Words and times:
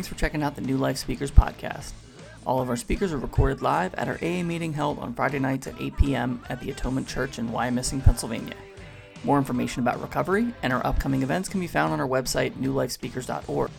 Thanks 0.00 0.08
for 0.08 0.18
checking 0.18 0.42
out 0.42 0.54
the 0.54 0.62
New 0.62 0.78
Life 0.78 0.96
Speakers 0.96 1.30
podcast. 1.30 1.92
All 2.46 2.62
of 2.62 2.70
our 2.70 2.76
speakers 2.78 3.12
are 3.12 3.18
recorded 3.18 3.60
live 3.60 3.94
at 3.96 4.08
our 4.08 4.14
AA 4.22 4.42
meeting 4.42 4.72
held 4.72 4.98
on 4.98 5.12
Friday 5.12 5.38
nights 5.38 5.66
at 5.66 5.78
8 5.78 5.94
p.m. 5.98 6.42
at 6.48 6.58
the 6.58 6.70
Atonement 6.70 7.06
Church 7.06 7.38
in 7.38 7.50
Wyomissing, 7.50 8.02
Pennsylvania. 8.02 8.54
More 9.24 9.36
information 9.36 9.82
about 9.82 10.00
recovery 10.00 10.54
and 10.62 10.72
our 10.72 10.86
upcoming 10.86 11.22
events 11.22 11.50
can 11.50 11.60
be 11.60 11.66
found 11.66 11.92
on 11.92 12.00
our 12.00 12.08
website, 12.08 12.52
newlifespeakers.org. 12.52 13.70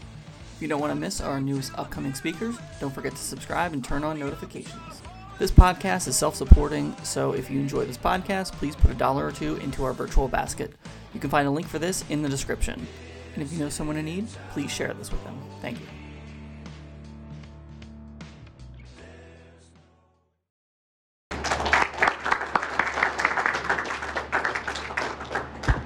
If 0.56 0.62
you 0.62 0.68
don't 0.68 0.80
want 0.80 0.94
to 0.94 1.00
miss 1.00 1.22
our 1.22 1.42
newest 1.42 1.76
upcoming 1.76 2.14
speakers, 2.14 2.56
don't 2.80 2.94
forget 2.94 3.14
to 3.14 3.24
subscribe 3.24 3.74
and 3.74 3.84
turn 3.84 4.04
on 4.04 4.20
notifications. 4.20 5.02
This 5.40 5.50
podcast 5.50 6.08
is 6.08 6.16
self 6.16 6.36
supporting, 6.36 6.96
so 7.02 7.32
if 7.32 7.50
you 7.50 7.60
enjoy 7.60 7.86
this 7.86 7.98
podcast, 7.98 8.52
please 8.52 8.76
put 8.76 8.92
a 8.92 8.94
dollar 8.94 9.26
or 9.26 9.32
two 9.32 9.56
into 9.56 9.84
our 9.84 9.94
virtual 9.94 10.28
basket. 10.28 10.76
You 11.16 11.20
can 11.20 11.32
find 11.32 11.48
a 11.48 11.52
link 11.52 11.68
for 11.68 11.80
this 11.80 12.06
in 12.12 12.22
the 12.22 12.30
description. 12.30 12.86
And 13.34 13.42
if 13.42 13.52
you 13.52 13.58
know 13.58 13.70
someone 13.70 13.98
in 13.98 14.06
need, 14.06 14.28
please 14.52 14.70
share 14.70 14.94
this 14.94 15.12
with 15.12 15.24
them. 15.24 15.42
Thank 15.64 15.80
you. 15.80 15.88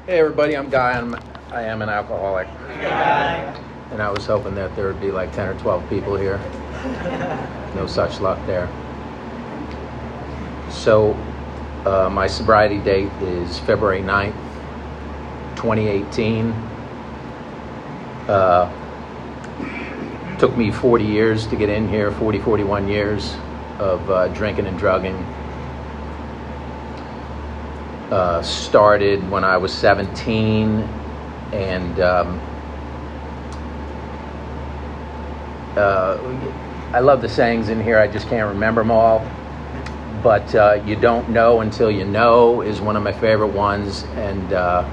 Hey 0.05 0.19
everybody, 0.19 0.55
I'm 0.55 0.69
Guy. 0.69 0.91
I'm, 0.91 1.15
I 1.49 1.63
am 1.63 1.81
an 1.81 1.89
alcoholic. 1.89 2.47
And 3.89 3.99
I 3.99 4.11
was 4.11 4.23
hoping 4.27 4.53
that 4.53 4.75
there 4.75 4.85
would 4.85 5.01
be 5.01 5.09
like 5.09 5.33
10 5.33 5.47
or 5.47 5.59
12 5.59 5.89
people 5.89 6.15
here. 6.15 6.37
No 7.73 7.87
such 7.87 8.19
luck 8.19 8.37
there. 8.45 8.69
So, 10.69 11.13
uh, 11.87 12.07
my 12.11 12.27
sobriety 12.27 12.77
date 12.77 13.11
is 13.23 13.57
February 13.57 14.01
9th, 14.01 14.35
2018. 15.55 16.51
Uh, 18.27 18.69
took 20.37 20.55
me 20.55 20.69
40 20.69 21.03
years 21.03 21.47
to 21.47 21.55
get 21.55 21.69
in 21.69 21.89
here, 21.89 22.11
40, 22.11 22.37
41 22.41 22.87
years 22.87 23.33
of 23.79 24.07
uh, 24.11 24.27
drinking 24.27 24.67
and 24.67 24.77
drugging. 24.77 25.15
Uh, 28.11 28.39
started 28.43 29.27
when 29.31 29.43
I 29.43 29.57
was 29.57 29.73
17, 29.73 30.81
and 31.51 31.99
um, 31.99 32.39
uh, 35.75 36.17
I 36.93 36.99
love 36.99 37.21
the 37.21 37.27
sayings 37.27 37.69
in 37.69 37.81
here. 37.81 37.97
I 37.97 38.07
just 38.07 38.27
can't 38.27 38.47
remember 38.47 38.81
them 38.81 38.91
all. 38.91 39.27
But 40.21 40.53
uh, 40.53 40.83
you 40.85 40.95
don't 40.95 41.29
know 41.29 41.61
until 41.61 41.89
you 41.89 42.05
know 42.05 42.61
is 42.61 42.79
one 42.79 42.95
of 42.95 43.01
my 43.01 43.11
favorite 43.11 43.53
ones, 43.53 44.03
and 44.15 44.53
uh, 44.53 44.87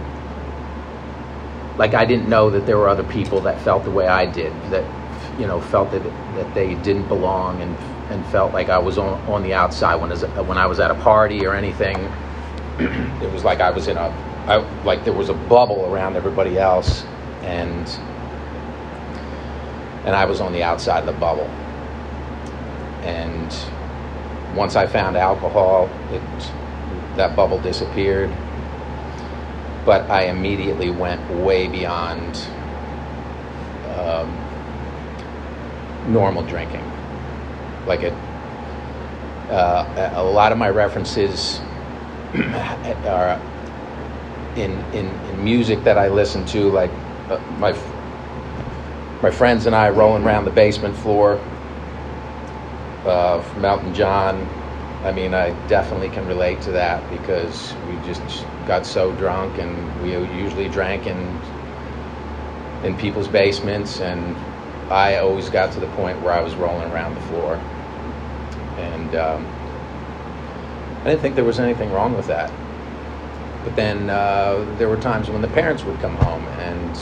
like 1.77 1.93
I 1.93 2.07
didn't 2.07 2.31
know 2.31 2.49
that 2.49 2.65
there 2.65 2.79
were 2.79 2.89
other 2.89 3.05
people 3.05 3.43
that 3.43 3.61
felt 3.61 3.85
the 3.85 3.91
way 3.91 4.07
I 4.07 4.25
did, 4.25 4.53
that 4.71 4.85
you 5.39 5.47
know 5.47 5.61
felt 5.61 5.91
that 5.91 6.03
that 6.03 6.55
they 6.55 6.77
didn't 6.77 7.09
belong, 7.09 7.61
and 7.61 7.77
and 8.11 8.27
felt 8.27 8.53
like 8.55 8.71
I 8.71 8.79
was 8.79 8.99
on, 8.99 9.21
on 9.29 9.43
the 9.43 9.55
outside 9.55 9.97
when 9.97 10.11
when 10.47 10.59
I 10.59 10.67
was 10.67 10.81
at 10.81 10.91
a 10.91 10.95
party 10.95 11.47
or 11.47 11.55
anything. 11.55 12.11
It 12.78 13.33
was 13.33 13.45
like 13.45 13.61
I 13.61 13.70
was 13.70 13.89
in 13.89 13.97
a, 13.97 14.09
I, 14.47 14.56
like 14.84 15.05
there 15.05 15.12
was 15.12 15.28
a 15.28 15.34
bubble 15.34 15.92
around 15.92 16.17
everybody 16.17 16.59
else, 16.59 17.05
and 17.42 17.89
and 20.05 20.17
I 20.17 20.25
was 20.25 20.41
on 20.41 20.53
the 20.53 20.62
outside 20.62 21.00
of 21.00 21.06
the 21.06 21.12
bubble. 21.12 21.48
And 23.05 23.55
once 24.56 24.77
I 24.77 24.87
found 24.87 25.17
alcohol, 25.17 25.89
it 26.11 26.23
that 27.17 27.37
bubble 27.37 27.61
disappeared. 27.61 28.31
But 29.84 30.09
I 30.11 30.27
immediately 30.27 30.91
went 30.91 31.28
way 31.31 31.67
beyond 31.67 32.47
um, 33.97 34.31
normal 36.06 36.43
drinking. 36.44 36.84
Like 37.87 38.03
it, 38.03 38.12
uh, 39.50 40.12
a 40.15 40.22
lot 40.22 40.53
of 40.53 40.59
my 40.59 40.71
references 40.71 41.60
are 43.06 43.41
in, 44.56 44.70
in, 44.94 45.06
in 45.06 45.44
music 45.44 45.84
that 45.84 45.98
I 45.98 46.09
listen 46.09 46.47
to, 46.47 46.70
like 46.70 46.91
uh, 47.28 47.38
my 47.59 47.72
my 49.22 49.31
friends 49.31 49.66
and 49.66 49.76
I 49.76 49.91
rolling 49.91 50.25
around 50.25 50.47
the 50.47 50.50
basement 50.50 50.97
floor 50.97 51.34
uh, 53.04 53.41
from 53.42 53.65
Elton 53.65 53.94
John. 53.94 54.48
I 55.04 55.12
mean, 55.12 55.34
I 55.34 55.50
definitely 55.69 56.09
can 56.09 56.26
relate 56.26 56.60
to 56.62 56.72
that 56.72 57.09
because 57.10 57.75
we 57.87 57.94
just 58.06 58.22
got 58.66 58.87
so 58.87 59.12
drunk, 59.16 59.59
and 59.59 60.03
we 60.03 60.12
usually 60.42 60.69
drank 60.69 61.06
in 61.06 61.19
in 62.82 62.97
people's 62.97 63.28
basements, 63.28 64.00
and 64.00 64.37
I 64.91 65.19
always 65.19 65.50
got 65.50 65.71
to 65.72 65.81
the 65.81 65.88
point 65.88 66.21
where 66.22 66.32
I 66.32 66.41
was 66.41 66.54
rolling 66.56 66.91
around 66.91 67.15
the 67.15 67.21
floor, 67.22 67.56
and. 68.78 69.15
Um, 69.15 69.62
I 71.03 71.07
didn't 71.07 71.21
think 71.21 71.35
there 71.35 71.45
was 71.45 71.59
anything 71.59 71.91
wrong 71.91 72.17
with 72.17 72.29
that. 72.29 72.49
But 73.65 73.75
then 73.75 74.09
uh, 74.09 74.65
there 74.79 74.89
were 74.89 74.97
times 74.97 75.29
when 75.29 75.43
the 75.43 75.49
parents 75.49 75.83
would 75.83 75.99
come 76.01 76.15
home 76.15 76.45
and 76.61 76.97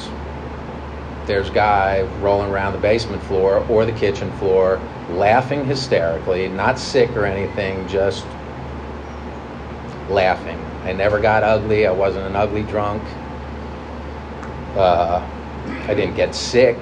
there's 1.27 1.51
guy 1.51 2.03
rolling 2.23 2.51
around 2.51 2.73
the 2.73 2.79
basement 2.79 3.23
floor 3.25 3.65
or 3.69 3.85
the 3.85 3.93
kitchen 3.93 4.33
floor, 4.39 4.81
laughing 5.11 5.67
hysterically, 5.67 6.49
not 6.49 6.79
sick 6.79 7.11
or 7.11 7.27
anything, 7.27 7.87
just 7.89 8.25
laughing. 10.09 10.59
I 10.85 10.95
never 10.95 11.21
got 11.21 11.43
ugly. 11.43 11.87
I 11.87 11.93
wasn't 11.93 12.27
an 12.27 12.37
ugly 12.37 12.63
drunk. 12.63 13.03
Uh, 14.77 15.23
I 15.89 15.95
didn't 15.95 16.15
get 16.15 16.35
sick, 16.35 16.79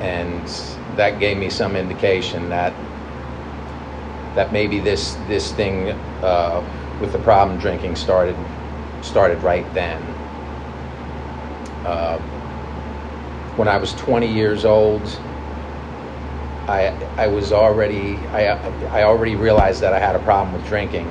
and 0.00 0.46
that 0.96 1.18
gave 1.18 1.38
me 1.38 1.48
some 1.48 1.74
indication 1.74 2.50
that 2.50 2.74
that 4.38 4.52
maybe 4.52 4.78
this 4.78 5.14
this 5.26 5.50
thing 5.50 5.90
uh, 6.22 6.62
with 7.00 7.10
the 7.10 7.18
problem 7.18 7.58
drinking 7.58 7.96
started 7.96 8.36
started 9.02 9.42
right 9.42 9.66
then. 9.74 10.00
Uh, 11.84 12.18
when 13.56 13.66
I 13.66 13.78
was 13.78 13.94
20 13.94 14.32
years 14.32 14.64
old, 14.64 15.02
I 16.68 16.96
I 17.16 17.26
was 17.26 17.50
already 17.50 18.14
I 18.28 18.52
I 18.90 19.02
already 19.02 19.34
realized 19.34 19.80
that 19.80 19.92
I 19.92 19.98
had 19.98 20.14
a 20.14 20.20
problem 20.20 20.54
with 20.54 20.64
drinking, 20.68 21.10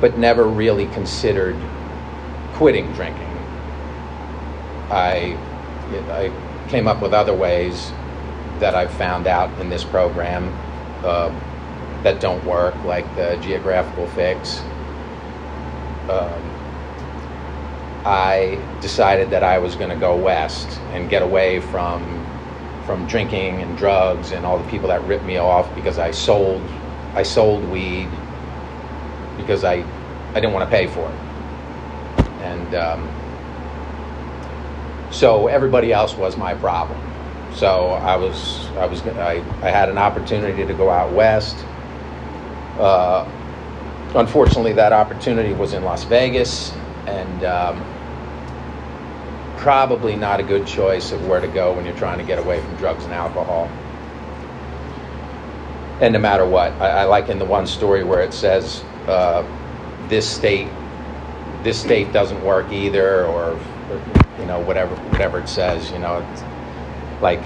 but 0.00 0.18
never 0.18 0.48
really 0.48 0.86
considered 0.86 1.56
quitting 2.54 2.92
drinking. 2.94 3.30
I 4.90 5.38
I 6.10 6.32
came 6.68 6.88
up 6.88 7.00
with 7.00 7.14
other 7.14 7.32
ways 7.32 7.92
that 8.58 8.74
I've 8.74 8.90
found 8.90 9.28
out 9.28 9.56
in 9.60 9.70
this 9.70 9.84
program 9.84 10.52
uh, 11.06 11.32
that 12.02 12.20
don't 12.20 12.44
work, 12.44 12.84
like 12.84 13.14
the 13.16 13.38
geographical 13.42 14.06
fix. 14.06 14.62
Um, 16.08 16.42
I 18.04 18.58
decided 18.80 19.30
that 19.30 19.42
I 19.42 19.58
was 19.58 19.74
going 19.74 19.90
to 19.90 19.96
go 19.96 20.16
west 20.16 20.80
and 20.92 21.10
get 21.10 21.22
away 21.22 21.60
from 21.60 22.24
from 22.86 23.04
drinking 23.06 23.60
and 23.62 23.76
drugs 23.76 24.30
and 24.30 24.46
all 24.46 24.58
the 24.58 24.70
people 24.70 24.88
that 24.88 25.02
ripped 25.08 25.24
me 25.24 25.38
off 25.38 25.74
because 25.74 25.98
I 25.98 26.12
sold 26.12 26.62
I 27.14 27.24
sold 27.24 27.64
weed 27.64 28.08
because 29.36 29.64
I 29.64 29.84
I 30.34 30.34
didn't 30.40 30.52
want 30.52 30.70
to 30.70 30.76
pay 30.76 30.86
for 30.86 31.10
it, 31.10 32.24
and 32.42 32.74
um, 32.74 33.08
so 35.10 35.48
everybody 35.48 35.92
else 35.92 36.16
was 36.16 36.36
my 36.36 36.54
problem. 36.54 37.15
So 37.56 37.88
I 37.88 38.16
was, 38.16 38.66
I 38.76 38.84
was, 38.84 39.00
I, 39.06 39.42
I 39.62 39.70
had 39.70 39.88
an 39.88 39.96
opportunity 39.96 40.66
to 40.66 40.74
go 40.74 40.90
out 40.90 41.14
west. 41.14 41.56
Uh, 42.78 43.26
unfortunately, 44.14 44.74
that 44.74 44.92
opportunity 44.92 45.54
was 45.54 45.72
in 45.72 45.82
Las 45.82 46.04
Vegas, 46.04 46.72
and 47.06 47.44
um, 47.44 47.82
probably 49.56 50.16
not 50.16 50.38
a 50.38 50.42
good 50.42 50.66
choice 50.66 51.12
of 51.12 51.26
where 51.26 51.40
to 51.40 51.48
go 51.48 51.72
when 51.72 51.86
you're 51.86 51.96
trying 51.96 52.18
to 52.18 52.24
get 52.24 52.38
away 52.38 52.60
from 52.60 52.76
drugs 52.76 53.04
and 53.04 53.14
alcohol. 53.14 53.70
And 56.02 56.12
no 56.12 56.18
matter 56.18 56.46
what, 56.46 56.72
I, 56.72 56.90
I 56.90 57.04
like 57.04 57.30
in 57.30 57.38
the 57.38 57.46
one 57.46 57.66
story 57.66 58.04
where 58.04 58.20
it 58.20 58.34
says 58.34 58.84
uh, 59.06 59.42
this 60.08 60.28
state, 60.28 60.68
this 61.62 61.80
state 61.80 62.12
doesn't 62.12 62.44
work 62.44 62.70
either, 62.70 63.24
or, 63.24 63.58
or 63.90 64.02
you 64.38 64.44
know 64.44 64.60
whatever 64.60 64.94
whatever 65.10 65.38
it 65.38 65.48
says. 65.48 65.90
You 65.90 66.00
know, 66.00 66.20
like 67.20 67.42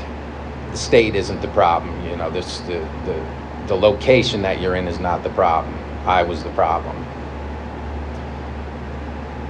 the 0.72 0.76
state 0.76 1.14
isn't 1.14 1.40
the 1.42 1.48
problem. 1.48 2.04
You 2.06 2.16
know, 2.16 2.30
this 2.30 2.60
the 2.60 2.78
the 3.06 3.26
the 3.68 3.76
location 3.76 4.42
that 4.42 4.60
you're 4.60 4.76
in 4.76 4.88
is 4.88 4.98
not 5.00 5.22
the 5.22 5.30
problem. 5.30 5.74
I 6.06 6.22
was 6.22 6.42
the 6.44 6.50
problem, 6.50 6.96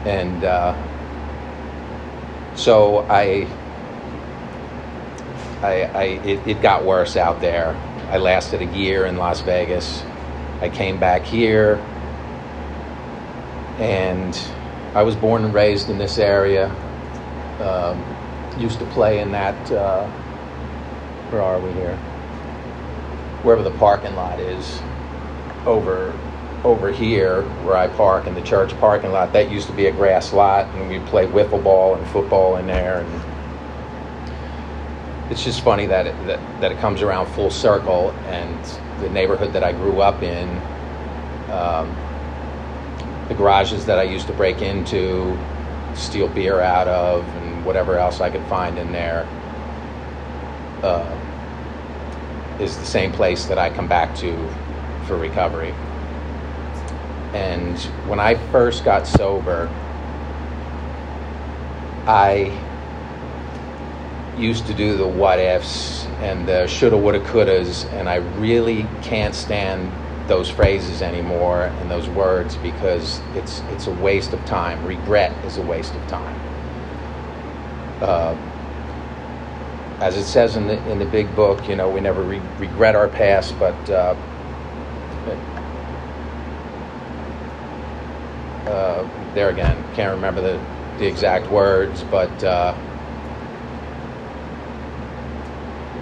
and 0.07 0.45
uh, 0.45 0.75
so 2.57 3.01
I. 3.11 3.47
I, 5.63 5.83
I 5.85 6.05
it, 6.05 6.47
it 6.49 6.63
got 6.63 6.85
worse 6.87 7.17
out 7.17 7.41
there. 7.41 7.75
I 8.11 8.19
lasted 8.19 8.63
a 8.63 8.67
year 8.67 9.07
in 9.07 9.17
Las 9.19 9.43
Vegas. 9.43 10.03
I 10.61 10.71
came 10.71 10.99
back 10.99 11.23
here, 11.23 11.77
and 13.79 14.39
I 14.95 15.03
was 15.03 15.17
born 15.17 15.45
and 15.45 15.55
raised 15.55 15.91
in 15.91 15.99
this 15.99 16.19
area. 16.19 16.69
Um, 17.61 18.10
used 18.61 18.79
to 18.79 18.87
play 18.87 19.21
in 19.21 19.33
that. 19.33 19.73
Uh, 19.73 20.07
where 21.31 21.43
are 21.43 21.61
we 21.61 21.73
here? 21.73 21.97
Wherever 23.43 23.63
the 23.63 23.77
parking 23.79 24.15
lot 24.15 24.41
is, 24.41 24.81
over 25.67 26.13
over 26.63 26.93
here 26.93 27.43
where 27.65 27.77
I 27.77 27.89
park 27.89 28.27
in 28.27 28.35
the 28.35 28.43
church 28.43 28.79
parking 28.79 29.13
lot. 29.13 29.33
That 29.33 29.51
used 29.51 29.67
to 29.69 29.73
be 29.73 29.87
a 29.87 29.93
grass 29.93 30.33
lot, 30.33 30.67
and 30.75 30.91
we'd 30.91 31.07
play 31.07 31.27
wiffle 31.27 31.63
ball 31.63 31.95
and 31.95 32.07
football 32.09 32.57
in 32.57 32.67
there. 32.67 33.01
And 33.01 33.23
it's 35.33 35.43
just 35.43 35.63
funny 35.63 35.87
that 35.87 36.07
it, 36.07 36.27
that 36.27 36.61
that 36.61 36.73
it 36.73 36.79
comes 36.79 37.03
around 37.03 37.33
full 37.35 37.51
circle, 37.51 38.11
and 38.27 38.63
the 39.01 39.09
neighborhood 39.11 39.53
that 39.55 39.65
I 39.65 39.73
grew 39.73 40.01
up 40.01 40.23
in. 40.23 40.49
Um, 41.51 41.97
the 43.29 43.35
garages 43.37 43.87
that 43.87 43.99
I 43.99 44.03
used 44.03 44.27
to 44.27 44.33
break 44.33 44.61
into, 44.61 45.39
steal 45.95 46.27
beer 46.29 46.61
out 46.61 46.89
of, 46.89 47.25
whatever 47.65 47.99
else 47.99 48.21
I 48.21 48.31
could 48.31 48.45
find 48.45 48.79
in 48.79 48.93
there, 48.93 49.27
uh, 50.83 51.17
is 52.61 52.77
the 52.77 52.87
same 52.87 53.13
place 53.13 53.47
that 53.47 53.59
I 53.59 53.71
come 53.71 53.89
back 53.89 54.15
to 54.17 54.37
for 55.07 55.17
recovery. 55.17 55.73
And 57.33 57.79
when 58.09 58.21
I 58.21 58.35
first 58.35 58.85
got 58.85 59.07
sober, 59.07 59.69
I 62.07 62.53
used 64.37 64.67
to 64.67 64.75
do 64.75 64.97
the 64.97 65.07
what 65.07 65.39
ifs 65.39 66.07
and 66.21 66.49
the 66.49 66.67
shoulda, 66.67 66.97
woulda, 66.97 67.21
couldas, 67.21 67.91
and 67.93 68.09
I 68.09 68.17
really 68.17 68.87
can't 69.03 69.35
stand 69.35 69.91
those 70.29 70.49
phrases 70.49 71.03
anymore 71.03 71.65
and 71.65 71.91
those 71.91 72.09
words 72.09 72.57
because 72.57 73.21
it's 73.35 73.61
it's 73.71 73.87
a 73.87 73.93
waste 73.93 74.33
of 74.33 74.45
time. 74.47 74.85
Regret 74.87 75.33
is 75.45 75.59
a 75.59 75.63
waste 75.63 75.95
of 75.95 76.07
time. 76.09 76.37
Uh, 78.01 78.37
as 80.01 80.17
it 80.17 80.25
says 80.25 80.57
in 80.57 80.67
the 80.67 80.79
in 80.91 80.99
the 80.99 81.07
big 81.07 81.35
book, 81.37 81.69
you 81.69 81.77
know, 81.77 81.91
we 81.91 82.01
never 82.01 82.23
re- 82.23 82.43
regret 82.59 82.97
our 82.97 83.09
past, 83.09 83.59
but 83.59 83.91
uh, 83.91 84.17
uh, 88.67 89.07
there 89.35 89.51
again, 89.51 89.77
can't 89.95 90.15
remember 90.15 90.41
the 90.41 90.61
the 90.99 91.07
exact 91.07 91.51
words, 91.51 92.03
but. 92.05 92.45
Uh, 92.45 92.75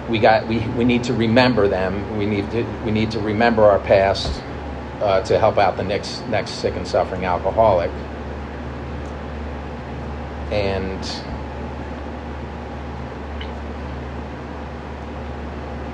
we 0.09 0.19
got 0.19 0.47
we, 0.47 0.59
we 0.69 0.83
need 0.85 1.03
to 1.05 1.13
remember 1.13 1.67
them. 1.67 2.17
We 2.17 2.25
need 2.25 2.49
to 2.51 2.63
we 2.83 2.91
need 2.91 3.11
to 3.11 3.19
remember 3.19 3.65
our 3.65 3.79
past 3.79 4.41
uh, 5.01 5.21
to 5.23 5.39
help 5.39 5.57
out 5.57 5.77
the 5.77 5.83
next 5.83 6.27
next 6.29 6.51
sick 6.53 6.75
and 6.75 6.87
suffering 6.87 7.25
alcoholic. 7.25 7.91
And 10.51 10.99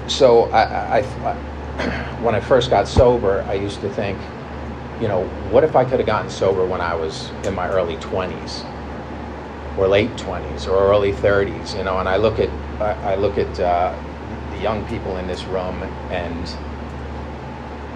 so 0.07 0.43
I, 0.51 0.99
I, 0.99 0.99
I 0.99 1.33
when 2.21 2.35
I 2.35 2.39
first 2.39 2.69
got 2.69 2.87
sober, 2.87 3.43
I 3.49 3.55
used 3.55 3.81
to 3.81 3.89
think, 3.89 4.19
you 5.01 5.07
know, 5.07 5.25
what 5.51 5.63
if 5.63 5.75
I 5.75 5.85
could 5.85 5.99
have 5.99 6.07
gotten 6.07 6.29
sober 6.29 6.65
when 6.65 6.81
I 6.81 6.95
was 6.95 7.31
in 7.43 7.53
my 7.55 7.67
early 7.69 7.97
twenties? 7.97 8.63
or 9.77 9.87
late 9.87 10.11
20s 10.17 10.67
or 10.67 10.75
early 10.91 11.11
30s 11.13 11.75
you 11.77 11.83
know 11.83 11.99
and 11.99 12.07
i 12.07 12.15
look 12.17 12.39
at 12.39 12.49
i, 12.81 13.15
look 13.15 13.37
at 13.37 13.59
uh, 13.59 13.95
the 14.51 14.57
young 14.57 14.85
people 14.85 15.17
in 15.17 15.27
this 15.27 15.45
room 15.45 15.83
and 16.11 16.55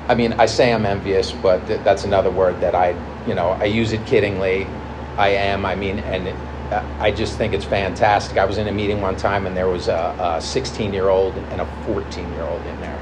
i 0.09 0.15
mean 0.15 0.33
i 0.33 0.45
say 0.45 0.73
i'm 0.73 0.85
envious 0.85 1.31
but 1.31 1.65
th- 1.67 1.81
that's 1.83 2.03
another 2.05 2.31
word 2.31 2.59
that 2.61 2.75
i 2.75 2.95
you 3.27 3.35
know 3.35 3.49
i 3.51 3.65
use 3.65 3.93
it 3.93 4.01
kiddingly 4.05 4.67
i 5.17 5.29
am 5.29 5.65
i 5.65 5.75
mean 5.75 5.99
and 5.99 6.27
i 6.99 7.11
just 7.11 7.37
think 7.37 7.53
it's 7.53 7.65
fantastic 7.65 8.37
i 8.37 8.45
was 8.45 8.57
in 8.57 8.67
a 8.67 8.71
meeting 8.71 9.01
one 9.01 9.15
time 9.15 9.47
and 9.47 9.55
there 9.55 9.67
was 9.67 9.87
a 9.87 10.39
16 10.41 10.93
year 10.93 11.09
old 11.09 11.35
and 11.35 11.61
a 11.61 11.83
14 11.85 12.31
year 12.33 12.43
old 12.43 12.61
in 12.65 12.81
there 12.81 12.99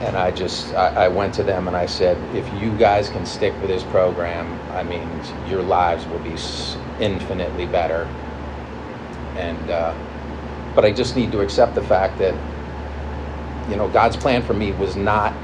and 0.00 0.16
I 0.16 0.30
just 0.30 0.72
I, 0.74 1.04
I, 1.04 1.08
went 1.08 1.34
to 1.34 1.42
them 1.42 1.68
and 1.68 1.76
I 1.76 1.84
said, 1.84 2.16
if 2.34 2.50
you 2.60 2.74
guys 2.78 3.10
can 3.10 3.26
stick 3.26 3.52
with 3.60 3.68
this 3.68 3.82
program, 3.84 4.58
I 4.70 4.82
mean, 4.82 5.06
your 5.46 5.62
lives 5.62 6.06
will 6.06 6.18
be 6.20 6.36
infinitely 7.04 7.66
better. 7.66 8.04
And 9.36 9.70
uh, 9.70 9.94
but 10.74 10.84
I 10.84 10.92
just 10.92 11.16
need 11.16 11.30
to 11.32 11.40
accept 11.40 11.74
the 11.74 11.82
fact 11.82 12.18
that 12.18 12.34
you 13.70 13.76
know 13.76 13.88
God's 13.88 14.16
plan 14.16 14.42
for 14.42 14.54
me 14.54 14.72
was 14.72 14.96
not 14.96 15.34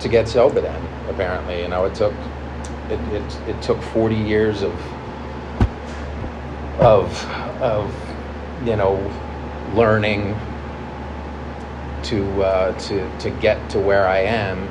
to 0.00 0.08
get 0.08 0.28
sober. 0.28 0.60
Then 0.60 0.86
apparently, 1.08 1.62
you 1.62 1.68
know, 1.68 1.86
it 1.86 1.94
took 1.94 2.14
it 2.90 3.00
it, 3.12 3.48
it 3.48 3.62
took 3.62 3.80
40 3.82 4.14
years 4.14 4.62
of 4.62 4.72
of 6.80 7.24
of 7.60 7.94
you 8.64 8.76
know 8.76 8.96
learning 9.74 10.36
to 12.04 12.42
uh, 12.42 12.78
to 12.78 13.18
to 13.18 13.30
get 13.30 13.70
to 13.70 13.80
where 13.80 14.06
I 14.06 14.20
am, 14.20 14.68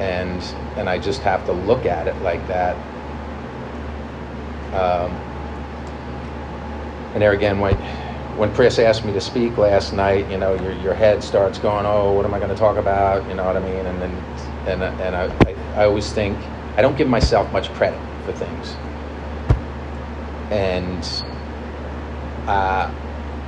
and 0.00 0.42
and 0.76 0.88
I 0.88 0.98
just 0.98 1.22
have 1.22 1.44
to 1.46 1.52
look 1.52 1.86
at 1.86 2.08
it 2.08 2.20
like 2.22 2.46
that. 2.48 2.76
Um, 4.72 5.12
and 7.14 7.22
there 7.22 7.32
again, 7.32 7.60
when 7.60 7.74
when 8.36 8.54
Chris 8.54 8.78
asked 8.78 9.04
me 9.04 9.12
to 9.12 9.20
speak 9.20 9.56
last 9.56 9.92
night, 9.92 10.30
you 10.30 10.38
know, 10.38 10.54
your 10.62 10.72
your 10.72 10.94
head 10.94 11.22
starts 11.22 11.58
going, 11.58 11.86
oh, 11.86 12.12
what 12.12 12.24
am 12.24 12.34
I 12.34 12.38
going 12.38 12.50
to 12.50 12.56
talk 12.56 12.76
about? 12.76 13.26
You 13.28 13.34
know 13.34 13.44
what 13.44 13.56
I 13.56 13.60
mean? 13.60 13.86
And 13.86 14.02
then 14.02 14.10
and 14.66 14.82
and 14.82 15.16
I, 15.16 15.24
I 15.48 15.82
I 15.82 15.86
always 15.86 16.12
think 16.12 16.38
I 16.76 16.82
don't 16.82 16.96
give 16.96 17.08
myself 17.08 17.50
much 17.52 17.72
credit 17.74 18.00
for 18.24 18.32
things, 18.32 18.76
and 20.50 21.04
uh, 22.48 22.92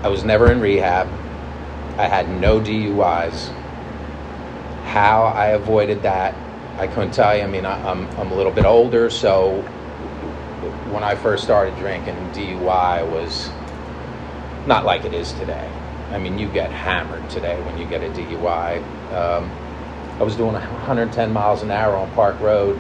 I 0.02 0.08
was 0.08 0.24
never 0.24 0.50
in 0.50 0.60
rehab. 0.60 1.08
I 1.98 2.06
had 2.06 2.28
no 2.40 2.60
DUIs. 2.60 3.48
How 4.84 5.24
I 5.24 5.48
avoided 5.48 6.02
that, 6.02 6.34
I 6.78 6.86
couldn't 6.86 7.12
tell 7.12 7.36
you. 7.36 7.42
I 7.42 7.46
mean, 7.46 7.66
I, 7.66 7.78
am 7.90 8.06
I'm, 8.06 8.20
I'm 8.20 8.32
a 8.32 8.34
little 8.34 8.52
bit 8.52 8.64
older, 8.64 9.10
so 9.10 9.62
when 10.92 11.04
I 11.04 11.14
first 11.14 11.44
started 11.44 11.76
drinking, 11.76 12.14
DUI 12.32 13.08
was 13.10 13.50
not 14.66 14.84
like 14.84 15.04
it 15.04 15.14
is 15.14 15.32
today. 15.34 15.70
I 16.10 16.18
mean, 16.18 16.38
you 16.38 16.48
get 16.48 16.70
hammered 16.70 17.28
today 17.28 17.60
when 17.62 17.78
you 17.78 17.86
get 17.86 18.02
a 18.02 18.08
DUI. 18.08 18.78
Um, 19.12 19.50
I 20.19 20.22
was 20.22 20.36
doing 20.36 20.55
110 20.55 21.32
miles 21.32 21.62
an 21.62 21.70
hour 21.70 21.96
on 21.96 22.10
Park 22.12 22.40
Road. 22.40 22.78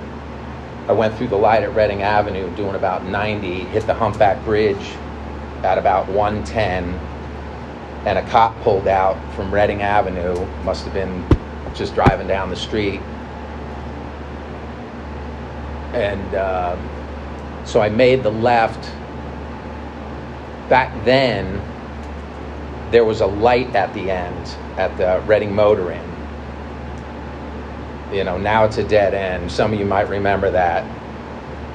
I 0.88 0.92
went 0.92 1.14
through 1.18 1.28
the 1.28 1.36
light 1.36 1.62
at 1.62 1.74
Reading 1.74 2.00
Avenue 2.00 2.54
doing 2.56 2.74
about 2.74 3.04
90, 3.04 3.60
hit 3.64 3.86
the 3.86 3.92
humpback 3.92 4.42
bridge 4.42 4.96
at 5.62 5.76
about 5.76 6.08
110 6.08 6.94
and 8.06 8.18
a 8.18 8.26
cop 8.30 8.58
pulled 8.62 8.88
out 8.88 9.18
from 9.34 9.52
Reading 9.52 9.82
Avenue, 9.82 10.34
must 10.64 10.86
have 10.86 10.94
been 10.94 11.26
just 11.74 11.94
driving 11.94 12.26
down 12.26 12.48
the 12.48 12.56
street. 12.56 13.00
And 15.92 16.34
uh, 16.34 16.76
so 17.66 17.82
I 17.82 17.90
made 17.90 18.22
the 18.22 18.30
left. 18.30 18.90
Back 20.70 21.04
then, 21.04 21.60
there 22.90 23.04
was 23.04 23.20
a 23.20 23.26
light 23.26 23.74
at 23.76 23.92
the 23.92 24.10
end 24.10 24.56
at 24.78 24.96
the 24.96 25.22
Reading 25.26 25.54
Motor 25.54 25.92
Inn. 25.92 26.17
You 28.12 28.24
know, 28.24 28.38
now 28.38 28.64
it's 28.64 28.78
a 28.78 28.84
dead 28.84 29.14
end. 29.14 29.50
Some 29.50 29.72
of 29.72 29.78
you 29.78 29.84
might 29.84 30.08
remember 30.08 30.50
that. 30.50 30.84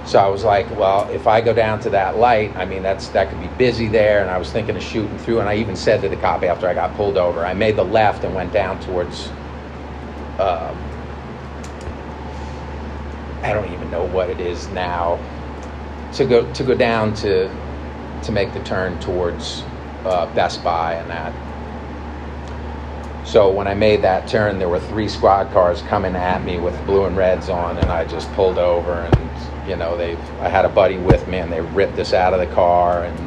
So 0.08 0.20
I 0.20 0.28
was 0.28 0.44
like, 0.44 0.70
well, 0.78 1.08
if 1.10 1.28
I 1.28 1.42
go 1.42 1.54
down 1.54 1.80
to 1.82 1.90
that 1.92 2.18
light, 2.18 2.52
I 2.58 2.66
mean, 2.66 2.84
that's 2.84 3.08
that 3.10 3.30
could 3.30 3.40
be 3.40 3.48
busy 3.58 3.88
there. 3.88 4.22
And 4.22 4.30
I 4.30 4.38
was 4.38 4.52
thinking 4.52 4.76
of 4.76 4.84
shooting 4.84 5.18
through. 5.20 5.40
And 5.40 5.48
I 5.48 5.56
even 5.56 5.76
said 5.76 6.02
to 6.02 6.10
the 6.10 6.18
cop 6.18 6.44
after 6.44 6.68
I 6.68 6.74
got 6.74 6.94
pulled 6.96 7.18
over, 7.18 7.46
I 7.46 7.54
made 7.54 7.76
the 7.76 7.86
left 7.86 8.24
and 8.24 8.36
went 8.36 8.52
down 8.52 8.80
towards. 8.82 9.30
Um, 10.40 10.76
I 13.44 13.54
don't 13.54 13.72
even 13.72 13.90
know 13.92 14.04
what 14.04 14.30
it 14.30 14.42
is 14.42 14.68
now. 14.70 15.20
To 16.14 16.26
go 16.26 16.52
to 16.54 16.64
go 16.64 16.76
down 16.76 17.14
to 17.16 17.50
to 18.24 18.32
make 18.32 18.54
the 18.54 18.60
turn 18.62 19.00
towards 19.00 19.64
uh, 20.06 20.26
Best 20.34 20.64
Buy 20.64 20.96
and 20.96 21.10
that. 21.10 21.34
So 23.34 23.50
when 23.50 23.68
I 23.68 23.74
made 23.74 24.04
that 24.04 24.28
turn, 24.28 24.60
there 24.60 24.70
were 24.70 24.80
three 24.80 25.10
squad 25.10 25.52
cars 25.52 25.82
coming 25.82 26.16
at 26.16 26.44
me 26.44 26.60
with 26.60 26.80
blue 26.86 27.06
and 27.06 27.18
reds 27.18 27.50
on, 27.50 27.80
and 27.80 27.90
I 27.90 28.06
just 28.06 28.32
pulled 28.34 28.60
over 28.60 28.94
and 28.94 29.68
you 29.68 29.76
know, 29.76 29.98
they 29.98 30.16
I 30.40 30.50
had 30.50 30.66
a 30.66 30.70
buddy 30.70 31.00
with 31.00 31.28
me 31.28 31.40
and 31.40 31.52
they 31.52 31.62
ripped 31.62 31.98
us 31.98 32.14
out 32.14 32.36
of 32.36 32.40
the 32.40 32.54
car 32.54 33.06
and 33.06 33.18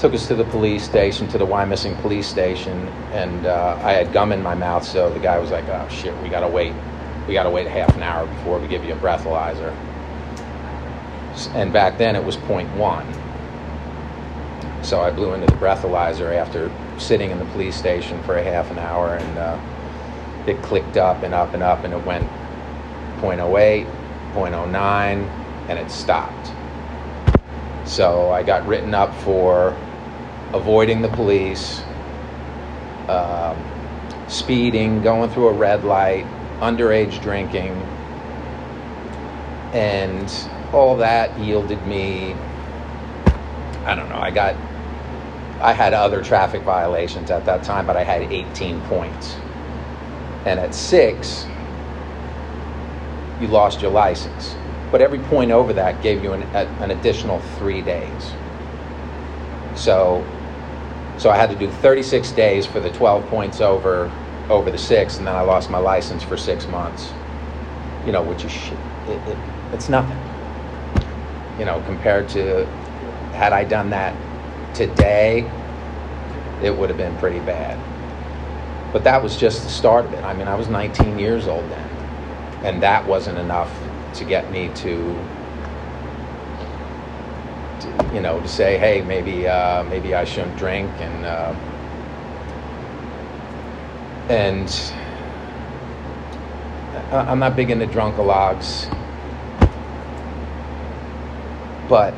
took 0.00 0.14
us 0.14 0.26
to 0.28 0.34
the 0.34 0.44
police 0.44 0.82
station, 0.82 1.28
to 1.28 1.36
the 1.36 1.44
Wyomissing 1.44 2.00
police 2.00 2.26
station, 2.26 2.88
and 3.12 3.44
uh, 3.44 3.78
I 3.82 3.92
had 3.92 4.14
gum 4.14 4.32
in 4.32 4.42
my 4.42 4.54
mouth, 4.54 4.82
so 4.82 5.12
the 5.12 5.20
guy 5.20 5.38
was 5.38 5.50
like, 5.50 5.68
"Oh 5.68 5.86
shit, 5.90 6.16
we 6.22 6.30
gotta 6.30 6.48
wait, 6.48 6.72
we 7.28 7.34
gotta 7.34 7.50
wait 7.50 7.66
half 7.66 7.94
an 7.96 8.02
hour 8.02 8.26
before 8.26 8.58
we 8.58 8.66
give 8.66 8.82
you 8.82 8.94
a 8.94 8.96
breathalyzer." 8.96 9.76
And 11.52 11.70
back 11.70 11.98
then 11.98 12.16
it 12.16 12.24
was 12.24 12.38
0.1, 12.38 13.04
so 14.82 15.02
I 15.02 15.10
blew 15.10 15.34
into 15.34 15.48
the 15.48 15.60
breathalyzer 15.60 16.34
after 16.34 16.72
sitting 17.00 17.30
in 17.30 17.38
the 17.38 17.44
police 17.46 17.76
station 17.76 18.22
for 18.22 18.36
a 18.36 18.42
half 18.42 18.70
an 18.70 18.78
hour, 18.78 19.16
and 19.16 19.38
uh, 19.38 19.60
it 20.46 20.62
clicked 20.62 20.96
up 20.96 21.22
and 21.22 21.34
up 21.34 21.54
and 21.54 21.62
up, 21.62 21.84
and 21.84 21.94
it 21.94 22.04
went 22.04 22.28
0.08, 23.20 23.86
0.09 24.32 25.40
and 25.70 25.78
it 25.78 25.90
stopped. 25.90 26.52
So 27.88 28.30
I 28.30 28.42
got 28.42 28.66
written 28.66 28.92
up 28.92 29.14
for 29.22 29.76
avoiding 30.52 31.00
the 31.00 31.08
police, 31.08 31.82
um, 33.08 33.56
speeding, 34.28 35.00
going 35.00 35.30
through 35.30 35.48
a 35.48 35.52
red 35.52 35.84
light, 35.84 36.24
underage 36.60 37.22
drinking, 37.22 37.70
and 39.72 40.32
all 40.72 40.96
that 40.96 41.38
yielded 41.38 41.84
me. 41.86 42.34
I 43.84 43.94
don't 43.94 44.08
know. 44.08 44.18
I 44.18 44.30
got. 44.30 44.56
I 45.60 45.72
had 45.74 45.92
other 45.92 46.22
traffic 46.22 46.62
violations 46.62 47.30
at 47.30 47.44
that 47.44 47.62
time, 47.62 47.86
but 47.86 47.96
I 47.96 48.02
had 48.02 48.22
18 48.22 48.80
points. 48.82 49.34
And 50.46 50.58
at 50.58 50.74
six, 50.74 51.46
you 53.40 53.46
lost 53.46 53.82
your 53.82 53.90
license. 53.90 54.56
But 54.90 55.02
every 55.02 55.18
point 55.18 55.50
over 55.50 55.74
that 55.74 56.02
gave 56.02 56.22
you 56.22 56.32
an, 56.32 56.42
a, 56.54 56.66
an 56.80 56.90
additional 56.90 57.40
three 57.58 57.82
days. 57.82 58.32
So, 59.74 60.24
so 61.18 61.28
I 61.28 61.36
had 61.36 61.50
to 61.50 61.56
do 61.56 61.70
36 61.70 62.32
days 62.32 62.64
for 62.64 62.80
the 62.80 62.90
12 62.90 63.26
points 63.28 63.60
over 63.60 64.10
over 64.48 64.72
the 64.72 64.78
six, 64.78 65.18
and 65.18 65.26
then 65.26 65.36
I 65.36 65.42
lost 65.42 65.70
my 65.70 65.78
license 65.78 66.24
for 66.24 66.36
six 66.36 66.66
months. 66.66 67.12
You 68.04 68.10
know, 68.10 68.22
which 68.22 68.44
is 68.44 68.50
shit. 68.50 68.78
It, 69.06 69.28
it, 69.28 69.38
it's 69.72 69.88
nothing. 69.88 70.18
You 71.56 71.66
know, 71.66 71.80
compared 71.86 72.28
to 72.30 72.66
had 73.32 73.52
I 73.52 73.62
done 73.62 73.90
that 73.90 74.16
today, 74.74 75.50
it 76.62 76.76
would 76.76 76.88
have 76.88 76.98
been 76.98 77.16
pretty 77.18 77.40
bad. 77.40 77.78
But 78.92 79.04
that 79.04 79.22
was 79.22 79.36
just 79.36 79.62
the 79.62 79.68
start 79.68 80.04
of 80.06 80.12
it. 80.14 80.24
I 80.24 80.34
mean, 80.34 80.48
I 80.48 80.54
was 80.54 80.68
19 80.68 81.18
years 81.18 81.46
old 81.46 81.68
then, 81.70 81.88
and 82.64 82.82
that 82.82 83.06
wasn't 83.06 83.38
enough 83.38 83.72
to 84.14 84.24
get 84.24 84.50
me 84.50 84.68
to, 84.68 85.14
to 87.80 88.10
you 88.12 88.20
know, 88.20 88.40
to 88.40 88.48
say, 88.48 88.78
hey, 88.78 89.02
maybe 89.02 89.46
uh, 89.46 89.84
maybe 89.84 90.14
I 90.14 90.24
shouldn't 90.24 90.56
drink 90.56 90.90
and. 90.98 91.24
Uh, 91.24 91.54
and 94.30 94.92
I'm 97.10 97.40
not 97.40 97.56
big 97.56 97.70
into 97.70 97.86
drunkalogs, 97.86 98.88
but 101.88 102.14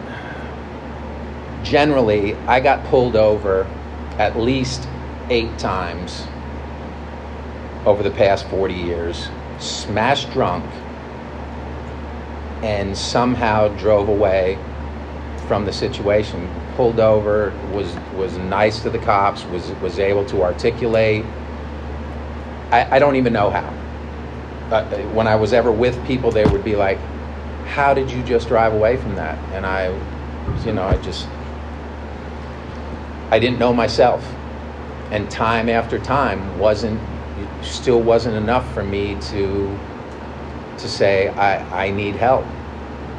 generally, 1.73 2.37
I 2.47 2.61
got 2.61 2.85
pulled 2.85 3.17
over 3.17 3.65
at 4.19 4.39
least 4.39 4.87
eight 5.31 5.59
times 5.59 6.27
over 7.87 8.03
the 8.03 8.11
past 8.11 8.47
40 8.49 8.75
years, 8.75 9.31
smashed 9.59 10.31
drunk, 10.33 10.65
and 12.63 12.97
somehow 12.97 13.69
drove 13.79 14.09
away 14.09 14.59
from 15.49 15.65
the 15.65 15.73
situation. 15.73 16.49
Pulled 16.77 17.01
over, 17.01 17.53
was 17.73 17.97
was 18.15 18.37
nice 18.39 18.83
to 18.83 18.91
the 18.91 18.99
cops, 18.99 19.45
was 19.47 19.71
was 19.81 19.99
able 19.99 20.25
to 20.27 20.43
articulate 20.43 21.25
I, 22.73 22.97
I 22.97 22.99
don't 22.99 23.17
even 23.17 23.35
know 23.35 23.51
how. 23.51 23.69
Uh, 24.71 24.85
when 25.09 25.27
I 25.27 25.37
was 25.37 25.53
ever 25.53 25.71
with 25.71 26.03
people, 26.07 26.31
they 26.31 26.45
would 26.47 26.65
be 26.65 26.75
like, 26.75 26.99
"How 27.67 27.93
did 27.93 28.11
you 28.11 28.23
just 28.23 28.49
drive 28.49 28.73
away 28.73 28.97
from 28.97 29.15
that?" 29.17 29.39
And 29.53 29.67
I, 29.67 29.89
you 30.65 30.73
know, 30.73 30.85
I 30.85 30.97
just, 30.97 31.29
I 33.33 33.39
didn't 33.39 33.59
know 33.59 33.73
myself, 33.73 34.23
and 35.11 35.31
time 35.31 35.71
after 35.71 35.99
time 35.99 36.59
wasn't, 36.59 37.01
still 37.63 38.03
wasn't 38.03 38.37
enough 38.37 38.71
for 38.75 38.85
me 38.85 39.15
to, 39.31 39.79
to 40.77 40.87
say 40.87 41.29
I, 41.29 41.87
I 41.87 41.91
need 41.93 42.15
help. 42.15 42.45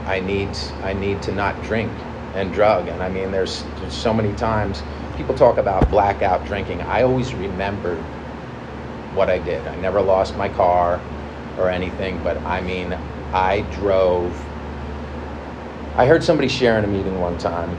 I 0.06 0.20
need, 0.20 0.56
I 0.84 0.94
need 0.94 1.24
to 1.24 1.32
not 1.32 1.60
drink 1.64 1.92
and 2.36 2.54
drug. 2.54 2.90
And 2.90 3.02
I 3.02 3.10
mean, 3.10 3.32
there's, 3.32 3.64
there's 3.80 3.96
so 3.96 4.14
many 4.14 4.32
times 4.36 4.84
people 5.18 5.34
talk 5.34 5.58
about 5.58 5.90
blackout 5.90 6.46
drinking. 6.46 6.82
I 6.82 7.02
always 7.02 7.34
remembered 7.34 7.98
what 9.16 9.32
I 9.32 9.40
did. 9.40 9.66
I 9.66 9.76
never 9.78 10.00
lost 10.00 10.38
my 10.38 10.48
car 10.48 11.02
or 11.58 11.72
anything, 11.72 12.22
but 12.24 12.38
I 12.46 12.62
mean, 12.62 12.94
I 13.34 13.62
drove. 13.72 14.32
I 15.96 16.06
heard 16.06 16.24
somebody 16.24 16.50
share 16.50 16.78
in 16.78 16.86
a 16.86 16.88
meeting 16.88 17.20
one 17.20 17.40
time 17.40 17.76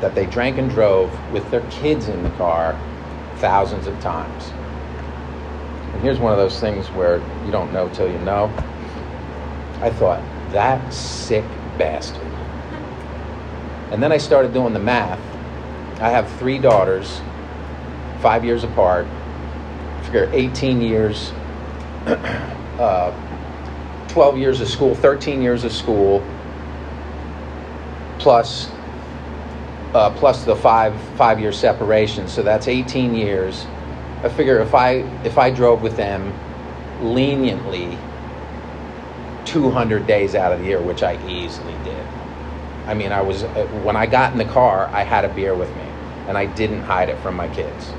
that 0.00 0.14
they 0.14 0.26
drank 0.26 0.58
and 0.58 0.70
drove 0.70 1.10
with 1.32 1.50
their 1.50 1.62
kids 1.70 2.08
in 2.08 2.22
the 2.22 2.30
car 2.30 2.78
thousands 3.36 3.86
of 3.86 3.98
times. 4.00 4.52
And 5.92 6.02
here's 6.02 6.18
one 6.18 6.32
of 6.32 6.38
those 6.38 6.60
things 6.60 6.86
where 6.88 7.18
you 7.44 7.50
don't 7.50 7.72
know 7.72 7.88
till 7.90 8.10
you 8.10 8.18
know. 8.20 8.52
I 9.80 9.90
thought, 9.90 10.22
that 10.50 10.92
sick 10.92 11.44
bastard. 11.76 12.26
And 13.90 14.02
then 14.02 14.12
I 14.12 14.18
started 14.18 14.52
doing 14.52 14.74
the 14.74 14.80
math. 14.80 15.20
I 16.00 16.10
have 16.10 16.30
three 16.38 16.58
daughters, 16.58 17.20
five 18.20 18.44
years 18.44 18.64
apart, 18.64 19.06
figure 20.04 20.28
18 20.32 20.80
years, 20.80 21.32
uh, 22.06 23.12
12 24.08 24.38
years 24.38 24.60
of 24.60 24.68
school, 24.68 24.94
13 24.94 25.42
years 25.42 25.64
of 25.64 25.72
school, 25.72 26.24
plus 28.18 28.70
uh, 29.94 30.10
plus 30.10 30.44
the 30.44 30.56
five 30.56 30.98
five 31.16 31.40
year 31.40 31.52
separation. 31.52 32.28
So 32.28 32.42
that's 32.42 32.68
18 32.68 33.14
years. 33.14 33.66
I 34.22 34.28
figure 34.28 34.60
if 34.60 34.74
I 34.74 34.96
if 35.24 35.38
I 35.38 35.50
drove 35.50 35.82
with 35.82 35.96
them 35.96 36.32
leniently 37.02 37.96
200 39.44 40.06
days 40.06 40.34
out 40.34 40.52
of 40.52 40.60
the 40.60 40.66
year, 40.66 40.80
which 40.80 41.02
I 41.02 41.14
easily 41.26 41.74
did. 41.84 42.06
I 42.86 42.94
mean, 42.94 43.12
I 43.12 43.22
was 43.22 43.44
uh, 43.44 43.66
when 43.82 43.96
I 43.96 44.06
got 44.06 44.32
in 44.32 44.38
the 44.38 44.44
car, 44.44 44.88
I 44.92 45.02
had 45.04 45.24
a 45.24 45.28
beer 45.28 45.54
with 45.54 45.74
me, 45.76 45.86
and 46.26 46.36
I 46.36 46.46
didn't 46.46 46.82
hide 46.82 47.08
it 47.08 47.18
from 47.20 47.36
my 47.36 47.48
kids 47.48 47.92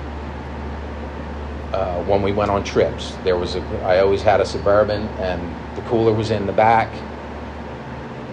uh, 1.73 2.03
when 2.03 2.21
we 2.21 2.31
went 2.31 2.51
on 2.51 2.63
trips. 2.63 3.15
There 3.23 3.37
was 3.37 3.55
a, 3.55 3.61
I 3.83 3.99
always 3.99 4.21
had 4.21 4.41
a 4.41 4.45
suburban, 4.45 5.03
and 5.19 5.55
the 5.75 5.81
cooler 5.83 6.13
was 6.13 6.31
in 6.31 6.45
the 6.45 6.53
back. 6.53 6.91